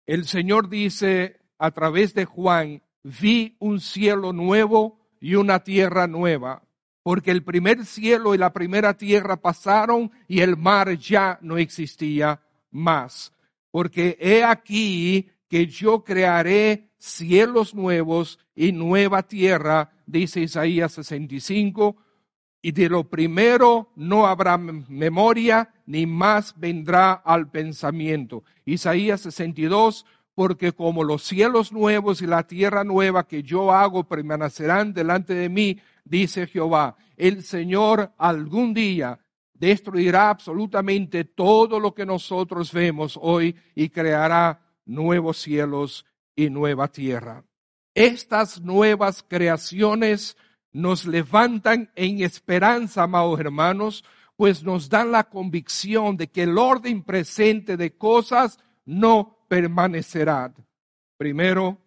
[0.06, 6.64] el Señor dice a través de Juan, vi un cielo nuevo y una tierra nueva,
[7.04, 12.47] porque el primer cielo y la primera tierra pasaron y el mar ya no existía
[12.72, 13.34] más.
[13.72, 21.95] Porque he aquí que yo crearé cielos nuevos y nueva tierra, dice Isaías 65,
[22.61, 28.43] y de lo primero no habrá memoria, ni más vendrá al pensamiento.
[28.65, 34.93] Isaías 62, porque como los cielos nuevos y la tierra nueva que yo hago permanecerán
[34.93, 39.20] delante de mí, dice Jehová, el Señor algún día
[39.60, 46.05] destruirá absolutamente todo lo que nosotros vemos hoy y creará nuevos cielos
[46.36, 47.43] y nueva tierra.
[47.93, 50.38] Estas nuevas creaciones
[50.72, 54.03] nos levantan en esperanza, amados hermanos,
[54.36, 60.53] pues nos dan la convicción de que el orden presente de cosas no permanecerá.
[61.18, 61.82] Primero,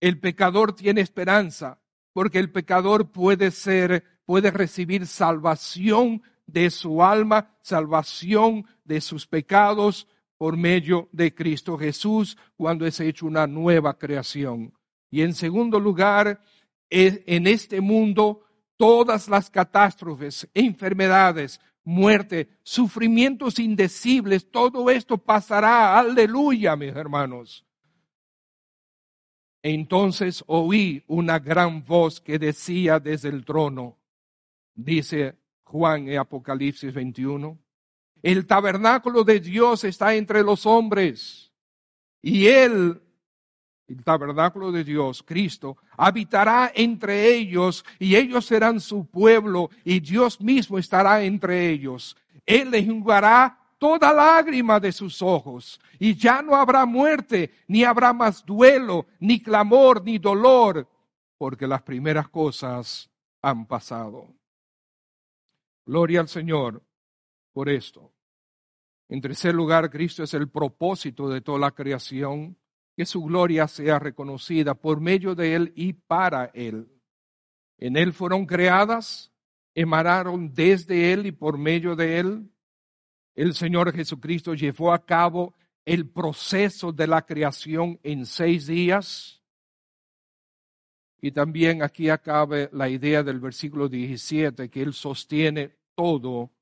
[0.00, 1.80] el pecador tiene esperanza,
[2.12, 10.06] porque el pecador puede ser, puede recibir salvación de su alma, salvación de sus pecados
[10.38, 14.72] por medio de Cristo Jesús cuando es hecho una nueva creación.
[15.10, 16.42] Y en segundo lugar,
[16.90, 18.42] en este mundo
[18.76, 25.98] todas las catástrofes, enfermedades, muerte, sufrimientos indecibles, todo esto pasará.
[25.98, 27.64] Aleluya, mis hermanos.
[29.62, 33.98] Entonces oí una gran voz que decía desde el trono,
[34.74, 35.36] dice
[35.66, 37.58] Juan en Apocalipsis 21,
[38.22, 41.52] el tabernáculo de Dios está entre los hombres
[42.22, 43.02] y él
[43.88, 50.40] el tabernáculo de Dios, Cristo, habitará entre ellos y ellos serán su pueblo y Dios
[50.40, 52.16] mismo estará entre ellos.
[52.44, 52.86] Él les
[53.78, 59.40] toda lágrima de sus ojos y ya no habrá muerte, ni habrá más duelo, ni
[59.40, 60.88] clamor, ni dolor,
[61.38, 63.08] porque las primeras cosas
[63.40, 64.35] han pasado.
[65.86, 66.82] Gloria al Señor
[67.52, 68.12] por esto.
[69.08, 72.58] En tercer lugar, Cristo es el propósito de toda la creación,
[72.96, 76.88] que su gloria sea reconocida por medio de Él y para Él.
[77.78, 79.32] En Él fueron creadas,
[79.74, 82.50] emanaron desde Él y por medio de Él.
[83.34, 89.42] El Señor Jesucristo llevó a cabo el proceso de la creación en seis días.
[91.26, 96.52] Y también aquí acabe la idea del versículo 17, que Él sostiene todo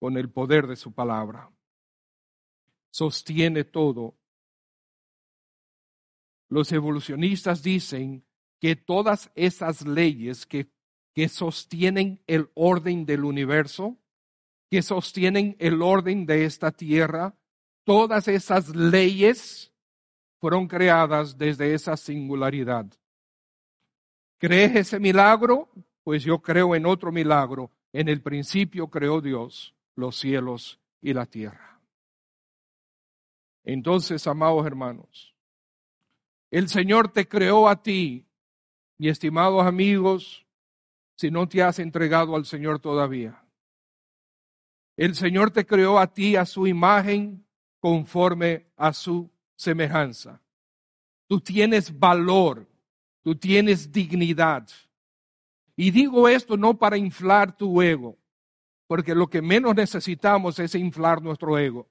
[0.00, 1.48] con el poder de su palabra.
[2.90, 4.16] Sostiene todo.
[6.48, 8.24] Los evolucionistas dicen
[8.58, 10.68] que todas esas leyes que,
[11.14, 13.96] que sostienen el orden del universo,
[14.68, 17.36] que sostienen el orden de esta tierra,
[17.84, 19.72] todas esas leyes
[20.40, 22.92] fueron creadas desde esa singularidad.
[24.40, 25.68] ¿Crees ese milagro?
[26.02, 27.70] Pues yo creo en otro milagro.
[27.92, 31.78] En el principio creó Dios los cielos y la tierra.
[33.64, 35.34] Entonces, amados hermanos,
[36.50, 38.26] el Señor te creó a ti,
[38.96, 40.46] mi estimados amigos,
[41.16, 43.44] si no te has entregado al Señor todavía.
[44.96, 47.44] El Señor te creó a ti a su imagen
[47.78, 50.40] conforme a su semejanza.
[51.26, 52.66] Tú tienes valor,
[53.22, 54.68] tú tienes dignidad.
[55.76, 58.18] Y digo esto no para inflar tu ego,
[58.86, 61.88] porque lo que menos necesitamos es inflar nuestro ego.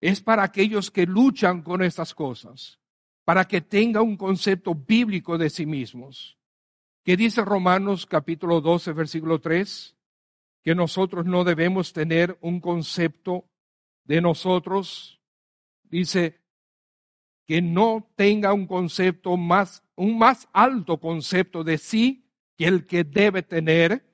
[0.00, 2.78] Es para aquellos que luchan con estas cosas,
[3.24, 6.36] para que tenga un concepto bíblico de sí mismos.
[7.02, 9.96] ¿Qué dice Romanos capítulo 12, versículo 3?
[10.62, 13.48] Que nosotros no debemos tener un concepto
[14.04, 15.20] de nosotros.
[15.84, 16.40] Dice
[17.46, 23.04] que no tenga un concepto más, un más alto concepto de sí que el que
[23.04, 24.04] debe tener,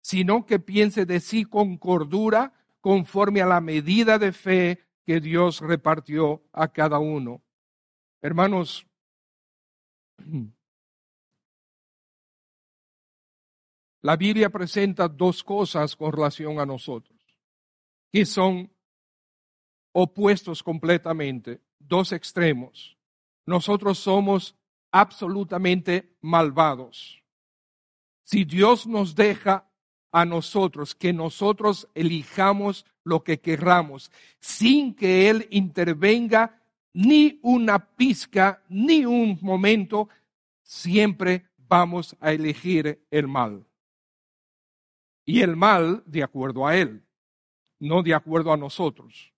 [0.00, 5.60] sino que piense de sí con cordura conforme a la medida de fe que Dios
[5.60, 7.42] repartió a cada uno.
[8.22, 8.86] Hermanos,
[14.02, 17.18] la Biblia presenta dos cosas con relación a nosotros,
[18.10, 18.72] que son
[19.92, 22.96] opuestos completamente, dos extremos.
[23.46, 24.54] Nosotros somos
[24.90, 27.22] absolutamente malvados.
[28.24, 29.68] Si Dios nos deja
[30.12, 34.10] a nosotros, que nosotros elijamos lo que querramos,
[34.40, 36.62] sin que Él intervenga
[36.92, 40.08] ni una pizca, ni un momento,
[40.62, 43.66] siempre vamos a elegir el mal.
[45.24, 47.04] Y el mal de acuerdo a Él,
[47.78, 49.32] no de acuerdo a nosotros.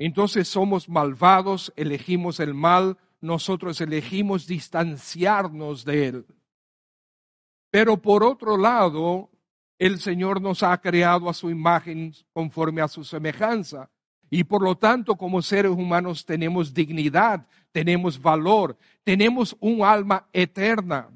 [0.00, 6.26] Entonces somos malvados, elegimos el mal, nosotros elegimos distanciarnos de Él.
[7.70, 9.28] Pero por otro lado,
[9.78, 13.90] el Señor nos ha creado a su imagen conforme a su semejanza.
[14.30, 21.10] Y por lo tanto, como seres humanos tenemos dignidad, tenemos valor, tenemos un alma eterna.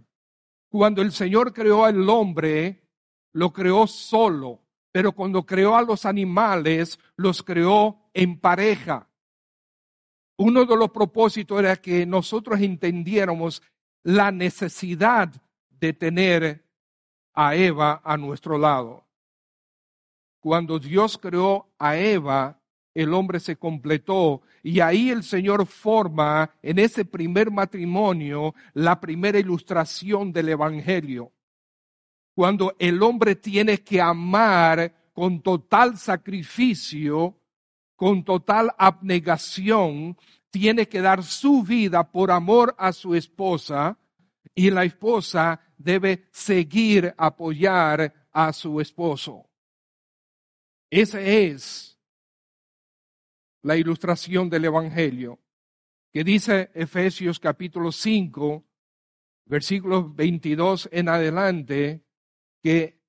[0.68, 2.82] Cuando el Señor creó al hombre,
[3.32, 4.60] lo creó solo,
[4.92, 9.08] pero cuando creó a los animales, los creó en pareja.
[10.36, 13.62] Uno de los propósitos era que nosotros entendiéramos
[14.02, 15.30] la necesidad
[15.68, 16.64] de tener
[17.34, 19.04] a Eva a nuestro lado.
[20.40, 22.60] Cuando Dios creó a Eva,
[22.94, 29.38] el hombre se completó y ahí el Señor forma en ese primer matrimonio la primera
[29.38, 31.32] ilustración del Evangelio.
[32.34, 37.36] Cuando el hombre tiene que amar con total sacrificio,
[37.96, 40.16] con total abnegación,
[40.50, 43.98] tiene que dar su vida por amor a su esposa
[44.54, 49.48] y la esposa debe seguir apoyar a su esposo.
[50.90, 51.98] Esa es
[53.62, 55.40] la ilustración del Evangelio
[56.14, 58.64] que dice Efesios capítulo 5,
[59.46, 62.04] versículos 22 en adelante,
[62.62, 63.02] que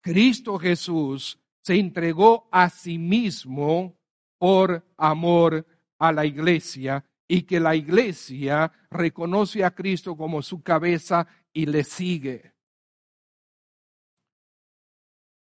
[0.00, 3.96] Cristo Jesús se entregó a sí mismo
[4.36, 5.66] por amor
[5.98, 11.82] a la iglesia y que la iglesia reconoce a Cristo como su cabeza y le
[11.82, 12.52] sigue.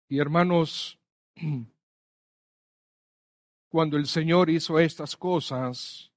[0.08, 0.98] Y hermanos,
[3.68, 6.10] cuando el Señor hizo estas cosas,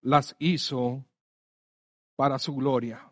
[0.00, 1.04] las hizo
[2.16, 3.06] para su gloria.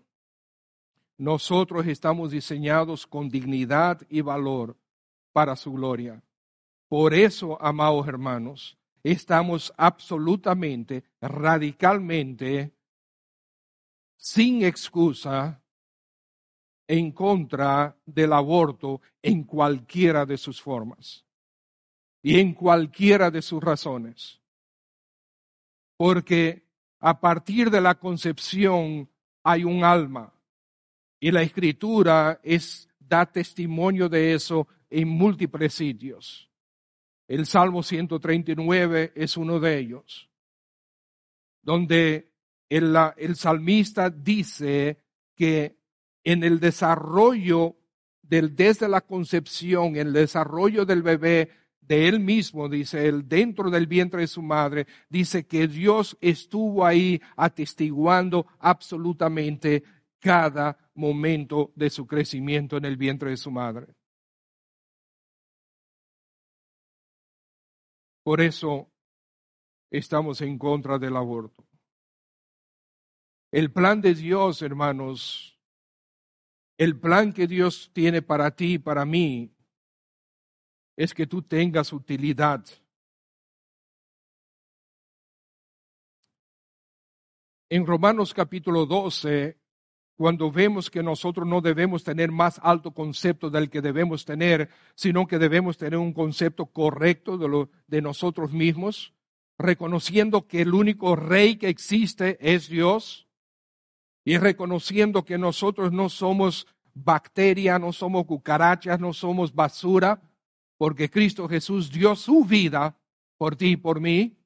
[1.18, 4.74] Nosotros estamos diseñados con dignidad y valor
[5.38, 6.20] para su gloria.
[6.88, 12.74] Por eso, amados hermanos, estamos absolutamente, radicalmente,
[14.16, 15.62] sin excusa,
[16.88, 21.24] en contra del aborto en cualquiera de sus formas
[22.20, 24.40] y en cualquiera de sus razones.
[25.96, 26.66] Porque
[26.98, 29.08] a partir de la concepción
[29.44, 30.32] hay un alma
[31.20, 36.50] y la escritura es, da testimonio de eso en múltiples sitios.
[37.26, 40.30] El Salmo 139 es uno de ellos,
[41.62, 42.32] donde
[42.68, 45.02] el, salmista dice
[45.36, 45.78] que
[46.24, 47.76] en el desarrollo
[48.22, 53.86] del, desde la concepción, el desarrollo del bebé, de él mismo, dice él, dentro del
[53.86, 59.82] vientre de su madre, dice que Dios estuvo ahí atestiguando absolutamente
[60.20, 63.97] cada momento de su crecimiento en el vientre de su madre.
[68.28, 68.92] Por eso
[69.90, 71.66] estamos en contra del aborto.
[73.50, 75.58] El plan de Dios, hermanos,
[76.76, 79.50] el plan que Dios tiene para ti y para mí,
[80.94, 82.66] es que tú tengas utilidad.
[87.70, 89.58] En Romanos capítulo 12,
[90.18, 95.28] cuando vemos que nosotros no debemos tener más alto concepto del que debemos tener, sino
[95.28, 97.38] que debemos tener un concepto correcto
[97.86, 99.14] de, nosotros mismos,
[99.58, 103.28] reconociendo que el único rey que existe es Dios
[104.24, 110.20] y reconociendo que nosotros no somos bacteria, no somos cucarachas, no somos basura,
[110.78, 112.98] porque Cristo Jesús dio su vida
[113.36, 114.36] por ti y por mí,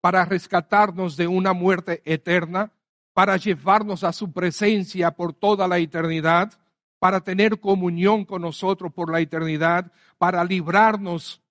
[0.00, 2.72] para rescatarnos de una muerte eterna,
[3.20, 6.58] para llevarnos a su presencia por toda la eternidad,
[6.98, 11.42] para tener comunión con nosotros por la eternidad, para librarnos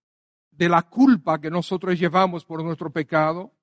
[0.49, 3.53] de la culpa que nosotros llevamos por nuestro pecado.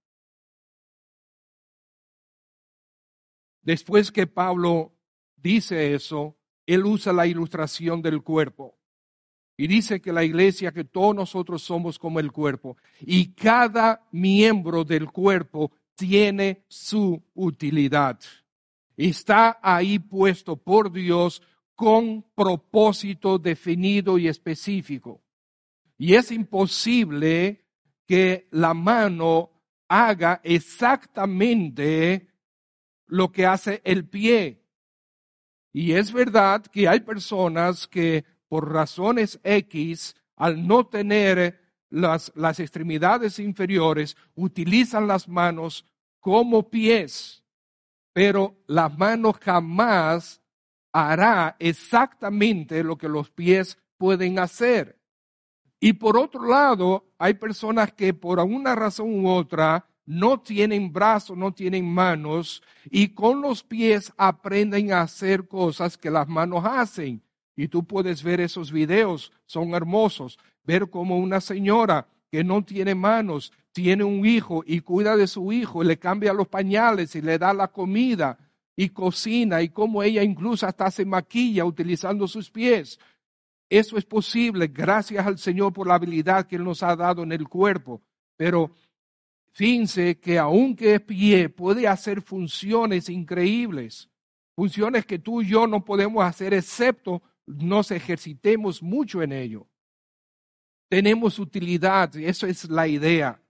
[3.62, 4.92] Después que Pablo
[5.34, 8.78] dice eso, él usa la ilustración del cuerpo.
[9.56, 12.76] Y dice que la iglesia, que todos nosotros somos como el cuerpo.
[13.00, 18.20] Y cada miembro del cuerpo tiene su utilidad.
[18.96, 21.42] Está ahí puesto por Dios
[21.74, 25.22] con propósito definido y específico.
[25.98, 27.66] Y es imposible
[28.06, 29.50] que la mano
[29.88, 32.28] haga exactamente
[33.06, 34.62] lo que hace el pie.
[35.72, 42.60] Y es verdad que hay personas que por razones X, al no tener las, las
[42.60, 45.86] extremidades inferiores, utilizan las manos
[46.20, 47.44] como pies,
[48.12, 50.40] pero la mano jamás
[50.92, 54.98] hará exactamente lo que los pies pueden hacer.
[55.78, 61.36] Y por otro lado, hay personas que por alguna razón u otra no tienen brazos,
[61.36, 67.22] no tienen manos, y con los pies aprenden a hacer cosas que las manos hacen.
[67.56, 70.38] Y tú puedes ver esos videos, son hermosos.
[70.66, 75.52] Ver como una señora que no tiene manos, tiene un hijo y cuida de su
[75.52, 78.38] hijo, le cambia los pañales y le da la comida
[78.74, 82.98] y cocina y como ella incluso hasta se maquilla utilizando sus pies.
[83.68, 87.32] Eso es posible gracias al Señor por la habilidad que Él nos ha dado en
[87.32, 88.02] el cuerpo.
[88.36, 88.70] Pero
[89.52, 94.08] fíjense que aunque es pie, puede hacer funciones increíbles,
[94.54, 99.66] funciones que tú y yo no podemos hacer excepto nos ejercitemos mucho en ello.
[100.88, 103.40] Tenemos utilidad, eso es la idea.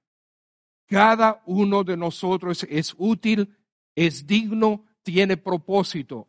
[0.87, 3.55] Cada uno de nosotros es útil,
[3.95, 6.29] es digno, tiene propósito.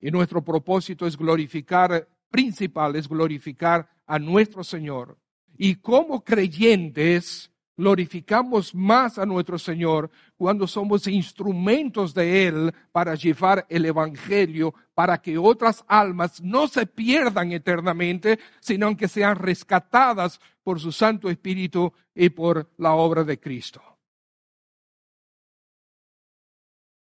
[0.00, 5.16] Y nuestro propósito es glorificar, principal es glorificar a nuestro Señor.
[5.56, 13.66] Y como creyentes, glorificamos más a nuestro Señor cuando somos instrumentos de Él para llevar
[13.68, 20.80] el Evangelio, para que otras almas no se pierdan eternamente, sino que sean rescatadas por
[20.80, 23.82] su Santo Espíritu y por la obra de Cristo.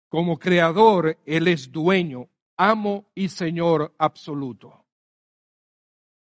[0.08, 4.84] Como creador, Él es dueño, amo y Señor absoluto.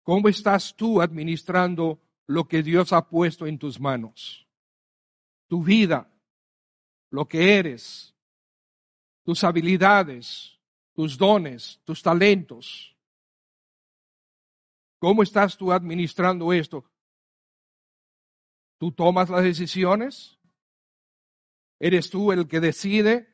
[0.03, 4.47] ¿Cómo estás tú administrando lo que Dios ha puesto en tus manos.
[5.49, 6.11] Tu vida,
[7.11, 8.15] lo que eres,
[9.25, 10.59] tus habilidades,
[10.93, 12.97] tus dones, tus talentos.
[14.99, 16.85] ¿Cómo estás tú administrando esto?
[18.79, 20.39] ¿Tú tomas las decisiones?
[21.79, 23.29] ¿Eres tú el que decide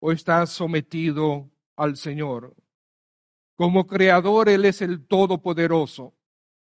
[0.00, 2.54] o estás sometido al Señor?
[3.56, 6.14] Como creador, Él es el Todopoderoso.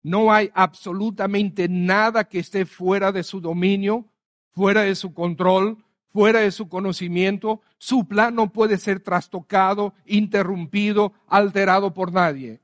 [0.02, 4.06] No hay absolutamente nada que esté fuera de su dominio,
[4.52, 11.14] fuera de su control, fuera de su conocimiento, su plan no puede ser trastocado, interrumpido,
[11.28, 12.62] alterado por nadie.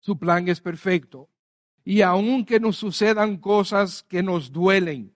[0.00, 1.28] Su plan es perfecto.
[1.84, 5.14] Y aunque nos sucedan cosas que nos duelen,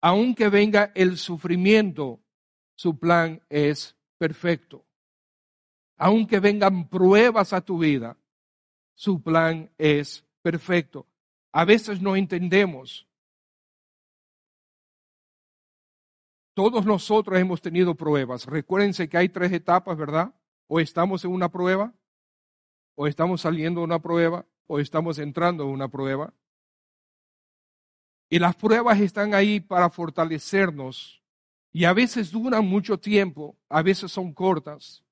[0.00, 2.20] aunque venga el sufrimiento,
[2.74, 4.84] su plan es perfecto.
[5.96, 8.16] Aunque vengan pruebas a tu vida,
[8.94, 11.06] su plan es perfecto.
[11.52, 13.06] A veces no entendemos.
[16.54, 18.46] Todos nosotros hemos tenido pruebas.
[18.46, 20.34] Recuérdense que hay tres etapas, ¿verdad?
[20.66, 21.92] O estamos en una prueba,
[22.94, 26.32] o estamos saliendo de una prueba, o estamos entrando en una prueba.
[28.28, 31.22] Y las pruebas están ahí para fortalecernos.
[31.72, 35.03] Y a veces duran mucho tiempo, a veces son cortas.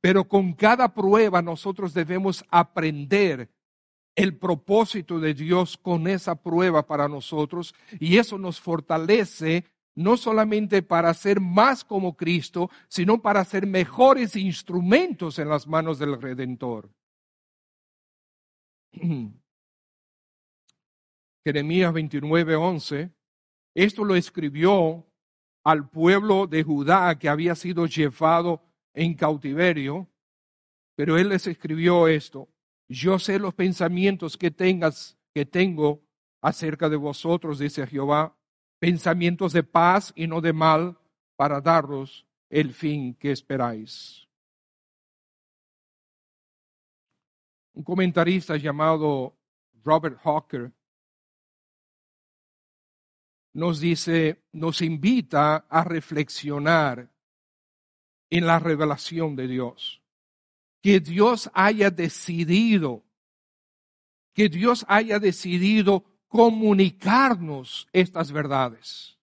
[0.00, 3.50] Pero con cada prueba nosotros debemos aprender
[4.16, 7.74] el propósito de Dios con esa prueba para nosotros.
[7.98, 14.36] Y eso nos fortalece no solamente para ser más como Cristo, sino para ser mejores
[14.36, 16.90] instrumentos en las manos del Redentor.
[21.44, 23.10] Jeremías 29, 11,
[23.74, 25.06] esto lo escribió
[25.64, 28.62] al pueblo de Judá que había sido llevado
[28.94, 30.08] en cautiverio,
[30.96, 32.48] pero él les escribió esto,
[32.88, 36.02] yo sé los pensamientos que tengas, que tengo
[36.40, 38.36] acerca de vosotros, dice Jehová,
[38.78, 40.98] pensamientos de paz y no de mal,
[41.36, 44.28] para daros el fin que esperáis.
[47.72, 49.38] Un comentarista llamado
[49.84, 50.72] Robert Hawker
[53.52, 57.09] nos dice, nos invita a reflexionar
[58.30, 60.00] en la revelación de Dios.
[60.82, 63.04] Que Dios haya decidido,
[64.32, 69.18] que Dios haya decidido comunicarnos estas verdades.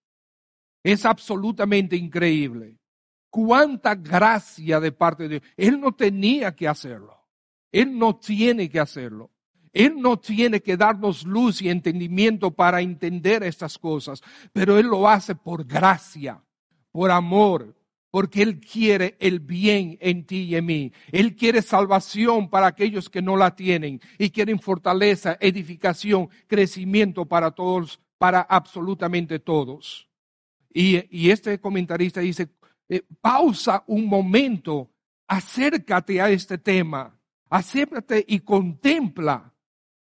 [0.84, 2.78] Es absolutamente increíble.
[3.30, 5.42] Cuánta gracia de parte de Dios.
[5.56, 7.18] Él no tenía que hacerlo.
[7.72, 9.30] Él no tiene que hacerlo.
[9.72, 15.08] Él no tiene que darnos luz y entendimiento para entender estas cosas, pero Él lo
[15.08, 16.42] hace por gracia,
[16.90, 17.76] por amor,
[18.10, 20.92] porque Él quiere el bien en ti y en mí.
[21.12, 27.50] Él quiere salvación para aquellos que no la tienen y quieren fortaleza, edificación, crecimiento para
[27.50, 30.08] todos, para absolutamente todos.
[30.72, 32.48] Y, este comentarista dice,
[32.88, 34.90] eh, pausa un momento,
[35.26, 37.18] acércate a este tema,
[37.50, 39.52] acércate y contempla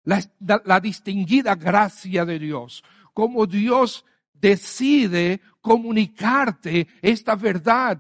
[0.04, 0.22] la,
[0.66, 2.84] la distinguida gracia de Dios,
[3.14, 8.00] como Dios decide comunicarte esta verdad,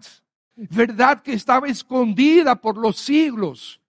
[0.55, 3.82] verdad que estaba escondida por los siglos,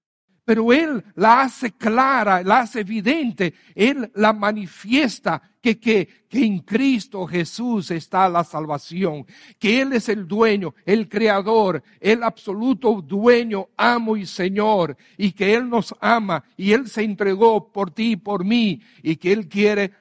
[0.44, 6.58] pero Él la hace clara, la hace evidente, Él la manifiesta que, que, que en
[6.60, 9.26] Cristo Jesús está la salvación,
[9.60, 15.54] que Él es el dueño, el creador, el absoluto dueño, amo y Señor, y que
[15.54, 19.48] Él nos ama y Él se entregó por ti y por mí, y que Él
[19.48, 19.92] quiere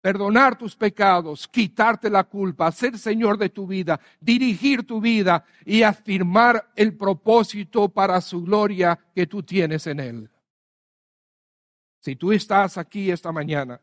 [0.00, 5.82] perdonar tus pecados, quitarte la culpa, ser Señor de tu vida, dirigir tu vida y
[5.82, 10.30] afirmar el propósito para su gloria que tú tienes en Él.
[12.00, 13.80] Si tú estás aquí esta mañana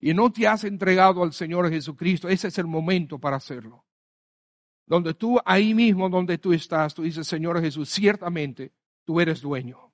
[0.00, 3.84] y no te has entregado al Señor Jesucristo, ese es el momento para hacerlo.
[4.86, 8.72] Donde tú, ahí mismo donde tú estás, tú dices, Señor Jesús, ciertamente
[9.04, 9.92] tú eres dueño.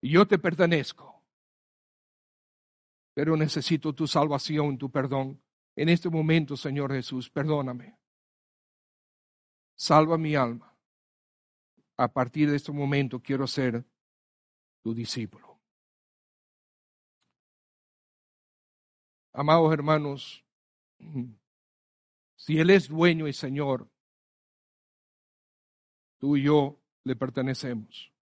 [0.00, 1.11] Y yo te pertenezco
[3.14, 5.42] pero necesito tu salvación, tu perdón.
[5.76, 7.98] En este momento, Señor Jesús, perdóname.
[9.74, 10.74] Salva mi alma.
[11.96, 13.84] A partir de este momento quiero ser
[14.82, 15.60] tu discípulo.
[19.34, 20.44] Amados hermanos,
[22.36, 23.88] si Él es dueño y Señor,
[26.18, 28.12] tú y yo le pertenecemos.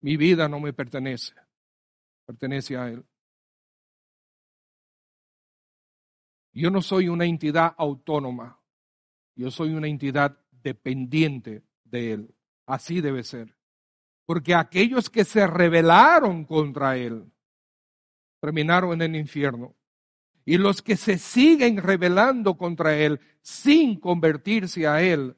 [0.00, 1.43] Mi vida no me pertenece
[2.26, 3.04] pertenece a Él.
[6.52, 8.60] Yo no soy una entidad autónoma,
[9.34, 12.34] yo soy una entidad dependiente de Él.
[12.66, 13.56] Así debe ser.
[14.24, 17.30] Porque aquellos que se rebelaron contra Él
[18.40, 19.74] terminaron en el infierno.
[20.44, 25.36] Y los que se siguen rebelando contra Él sin convertirse a Él,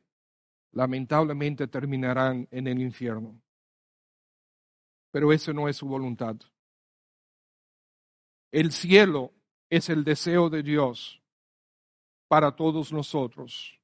[0.72, 3.40] lamentablemente terminarán en el infierno.
[5.12, 6.36] Pero eso no es su voluntad.
[8.50, 9.32] El cielo
[9.68, 11.22] es el deseo de Dios
[12.28, 13.78] para todos nosotros.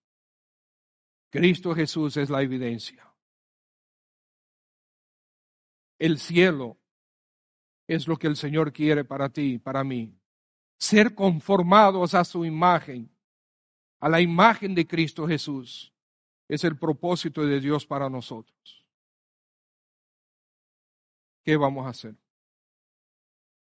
[1.30, 3.12] Cristo Jesús es la evidencia.
[5.98, 6.78] El cielo
[7.86, 10.18] es lo que el Señor quiere para ti, para mí.
[10.78, 13.08] ser conformados a su imagen,
[14.00, 15.94] a la imagen de Cristo Jesús.
[16.48, 18.84] Es el propósito de Dios para nosotros.
[21.44, 22.16] ¿Qué vamos a hacer?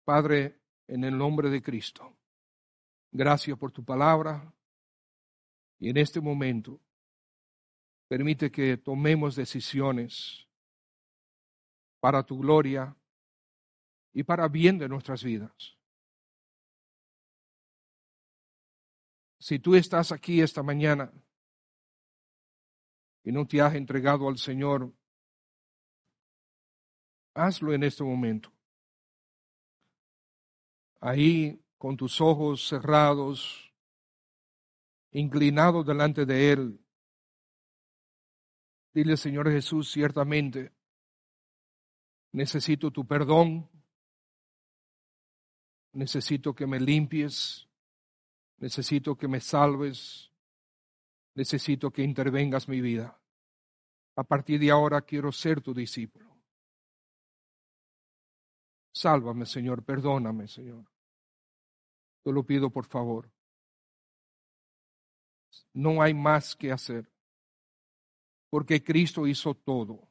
[0.05, 0.60] Padre,
[0.91, 2.17] en el nombre de Cristo,
[3.13, 4.53] gracias por tu palabra
[5.79, 6.81] y en este momento
[8.09, 10.49] permite que tomemos decisiones
[12.01, 12.97] para tu gloria
[14.13, 15.79] y para bien de nuestras vidas.
[19.39, 21.13] Si tú estás aquí esta mañana
[23.23, 24.93] y no te has entregado al Señor,
[27.33, 28.53] hazlo en este momento.
[31.01, 33.73] Ahí con tus ojos cerrados,
[35.13, 36.81] inclinado delante de Él,
[38.93, 40.73] dile Señor Jesús, ciertamente
[42.33, 43.69] necesito tu perdón,
[45.93, 47.69] necesito que me limpies,
[48.59, 50.33] necesito que me salves,
[51.35, 53.21] necesito que intervengas mi vida.
[54.17, 56.30] A partir de ahora quiero ser tu discípulo.
[58.93, 60.85] Sálvame, Señor, perdóname, Señor.
[62.23, 63.31] Te lo pido por favor.
[65.73, 67.11] No hay más que hacer,
[68.51, 70.09] porque Cristo hizo todo.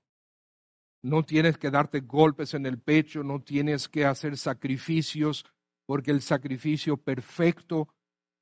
[1.01, 5.45] No tienes que darte golpes en el pecho, no tienes que hacer sacrificios,
[5.85, 7.89] porque el sacrificio perfecto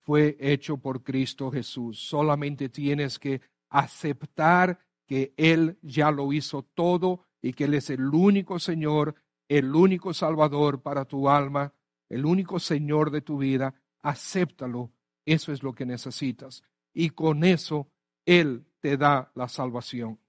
[0.03, 1.99] fue hecho por Cristo Jesús.
[1.99, 8.07] Solamente tienes que aceptar que Él ya lo hizo todo y que Él es el
[8.07, 9.15] único Señor,
[9.47, 11.73] el único Salvador para tu alma,
[12.09, 13.73] el único Señor de tu vida.
[14.01, 14.91] Acéptalo.
[15.25, 16.63] Eso es lo que necesitas.
[16.93, 17.89] Y con eso
[18.25, 20.19] Él te da la salvación.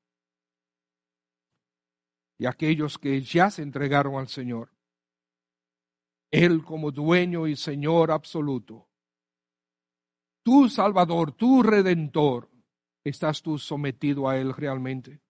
[2.39, 4.71] Y aquellos que ya se entregaron al Señor,
[6.31, 8.89] Él como dueño y Señor absoluto,
[10.45, 12.49] tu Salvador, tu Redentor,
[13.05, 15.21] ¿estás tú sometido a Él realmente?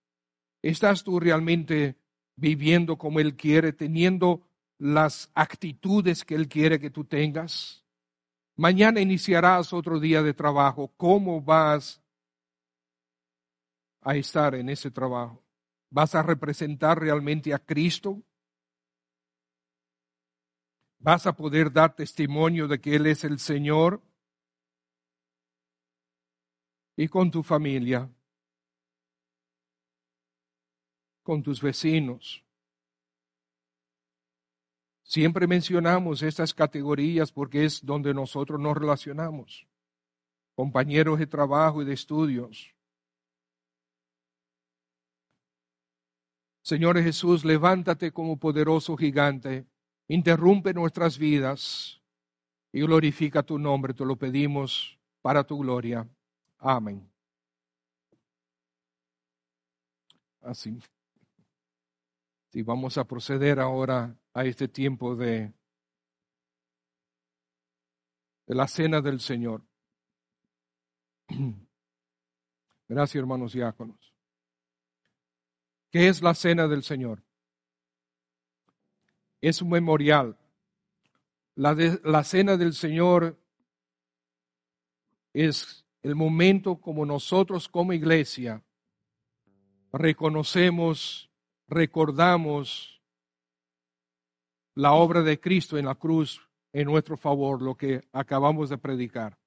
[0.62, 1.96] ¿Estás tú realmente
[2.38, 4.42] viviendo como Él quiere, teniendo
[4.78, 7.84] las actitudes que Él quiere que tú tengas?
[8.56, 10.92] Mañana iniciarás otro día de trabajo.
[10.96, 12.00] ¿Cómo vas
[14.00, 15.44] a estar en ese trabajo?
[15.90, 18.22] ¿Vas a representar realmente a Cristo?
[20.98, 24.02] ¿Vas a poder dar testimonio de que Él es el Señor?
[26.98, 28.10] y con tu familia,
[31.28, 32.42] con tus vecinos.
[35.02, 39.66] Siempre mencionamos estas categorías porque es donde nosotros nos relacionamos,
[40.54, 42.74] compañeros de trabajo y de estudios.
[46.62, 49.66] Señor Jesús, levántate como poderoso gigante,
[50.06, 52.00] interrumpe nuestras vidas
[52.72, 56.08] y glorifica tu nombre, te lo pedimos para tu gloria.
[56.58, 57.06] Amén.
[60.40, 60.80] Así.
[62.48, 65.52] Si vamos a proceder ahora a este tiempo de,
[68.46, 69.62] de la cena del Señor.
[72.88, 74.14] Gracias, hermanos diáconos.
[75.90, 77.22] ¿Qué es la cena del Señor?
[79.40, 80.38] Es un memorial.
[81.54, 83.38] La, de, la cena del Señor
[85.32, 88.64] es el momento como nosotros como iglesia
[89.92, 91.27] reconocemos,
[91.68, 93.02] recordamos
[94.74, 96.40] la obra de Cristo en la cruz
[96.72, 99.38] en nuestro favor, lo que acabamos de predicar.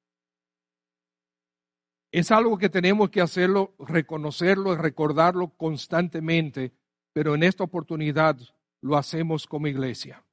[2.12, 6.74] Es algo que tenemos que hacerlo, reconocerlo y recordarlo constantemente,
[7.14, 8.38] pero en esta oportunidad
[8.82, 10.26] lo hacemos como iglesia.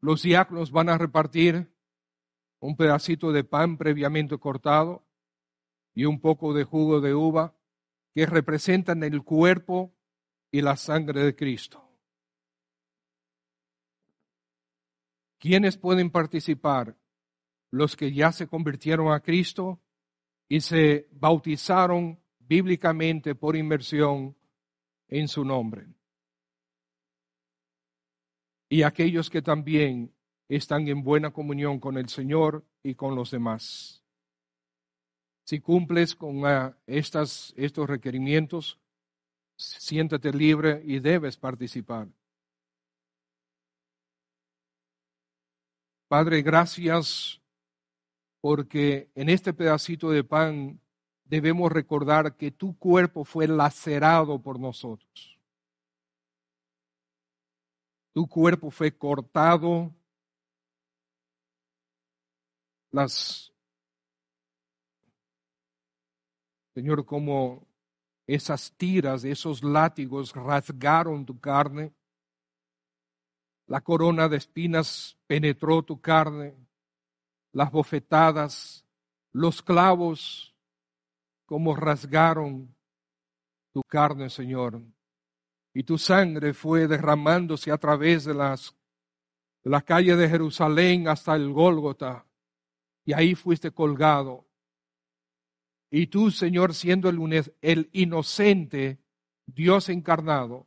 [0.00, 1.72] Los diáconos van a repartir
[2.60, 5.05] un pedacito de pan previamente cortado
[5.96, 7.56] y un poco de jugo de uva
[8.14, 9.92] que representan el cuerpo
[10.52, 11.82] y la sangre de Cristo.
[15.38, 16.96] ¿Quiénes pueden participar?
[17.72, 19.80] Los que ya se convirtieron a Cristo
[20.48, 24.36] y se bautizaron bíblicamente por inmersión
[25.08, 25.96] en su nombre
[28.68, 30.12] y aquellos que también
[30.48, 34.05] están en buena comunión con el Señor y con los demás.
[35.46, 38.80] Si cumples con ah, estas, estos requerimientos,
[39.56, 42.08] siéntate libre y debes participar.
[46.08, 47.40] Padre, gracias
[48.40, 50.80] porque en este pedacito de pan
[51.24, 55.36] debemos recordar que tu cuerpo fue lacerado por nosotros
[58.12, 59.94] Tu cuerpo fue cortado,
[62.90, 63.52] las,
[66.76, 67.66] Señor, como
[68.26, 71.94] esas tiras, esos látigos rasgaron tu carne,
[73.66, 76.54] la corona de espinas penetró tu carne,
[77.52, 78.84] las bofetadas,
[79.32, 80.54] los clavos,
[81.46, 82.76] como rasgaron
[83.72, 84.82] tu carne, Señor.
[85.72, 88.76] Y tu sangre fue derramándose a través de las
[89.62, 92.26] la calle de Jerusalén hasta el Gólgota
[93.06, 94.45] y ahí fuiste colgado.
[95.90, 98.98] Y tú, Señor, siendo el, el inocente
[99.46, 100.66] Dios encarnado,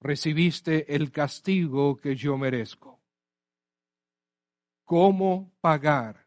[0.00, 3.00] recibiste el castigo que yo merezco.
[4.84, 6.26] ¿Cómo pagar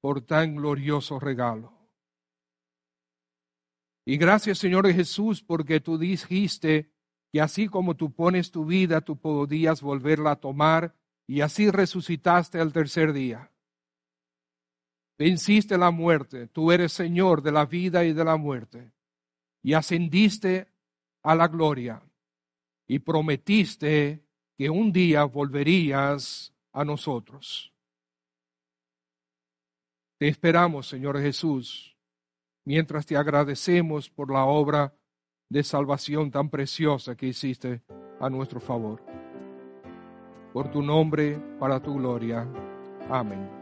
[0.00, 1.72] por tan glorioso regalo?
[4.04, 6.92] Y gracias, Señor Jesús, porque tú dijiste
[7.32, 10.94] que así como tú pones tu vida, tú podías volverla a tomar
[11.26, 13.50] y así resucitaste al tercer día.
[15.18, 18.92] Venciste la muerte, tú eres Señor de la vida y de la muerte,
[19.62, 20.68] y ascendiste
[21.22, 22.02] a la gloria,
[22.86, 24.22] y prometiste
[24.56, 27.72] que un día volverías a nosotros.
[30.18, 31.96] Te esperamos, Señor Jesús,
[32.64, 34.94] mientras te agradecemos por la obra
[35.48, 37.82] de salvación tan preciosa que hiciste
[38.20, 39.16] a nuestro favor
[40.56, 42.48] por tu nombre, para tu gloria.
[43.10, 43.55] Amén.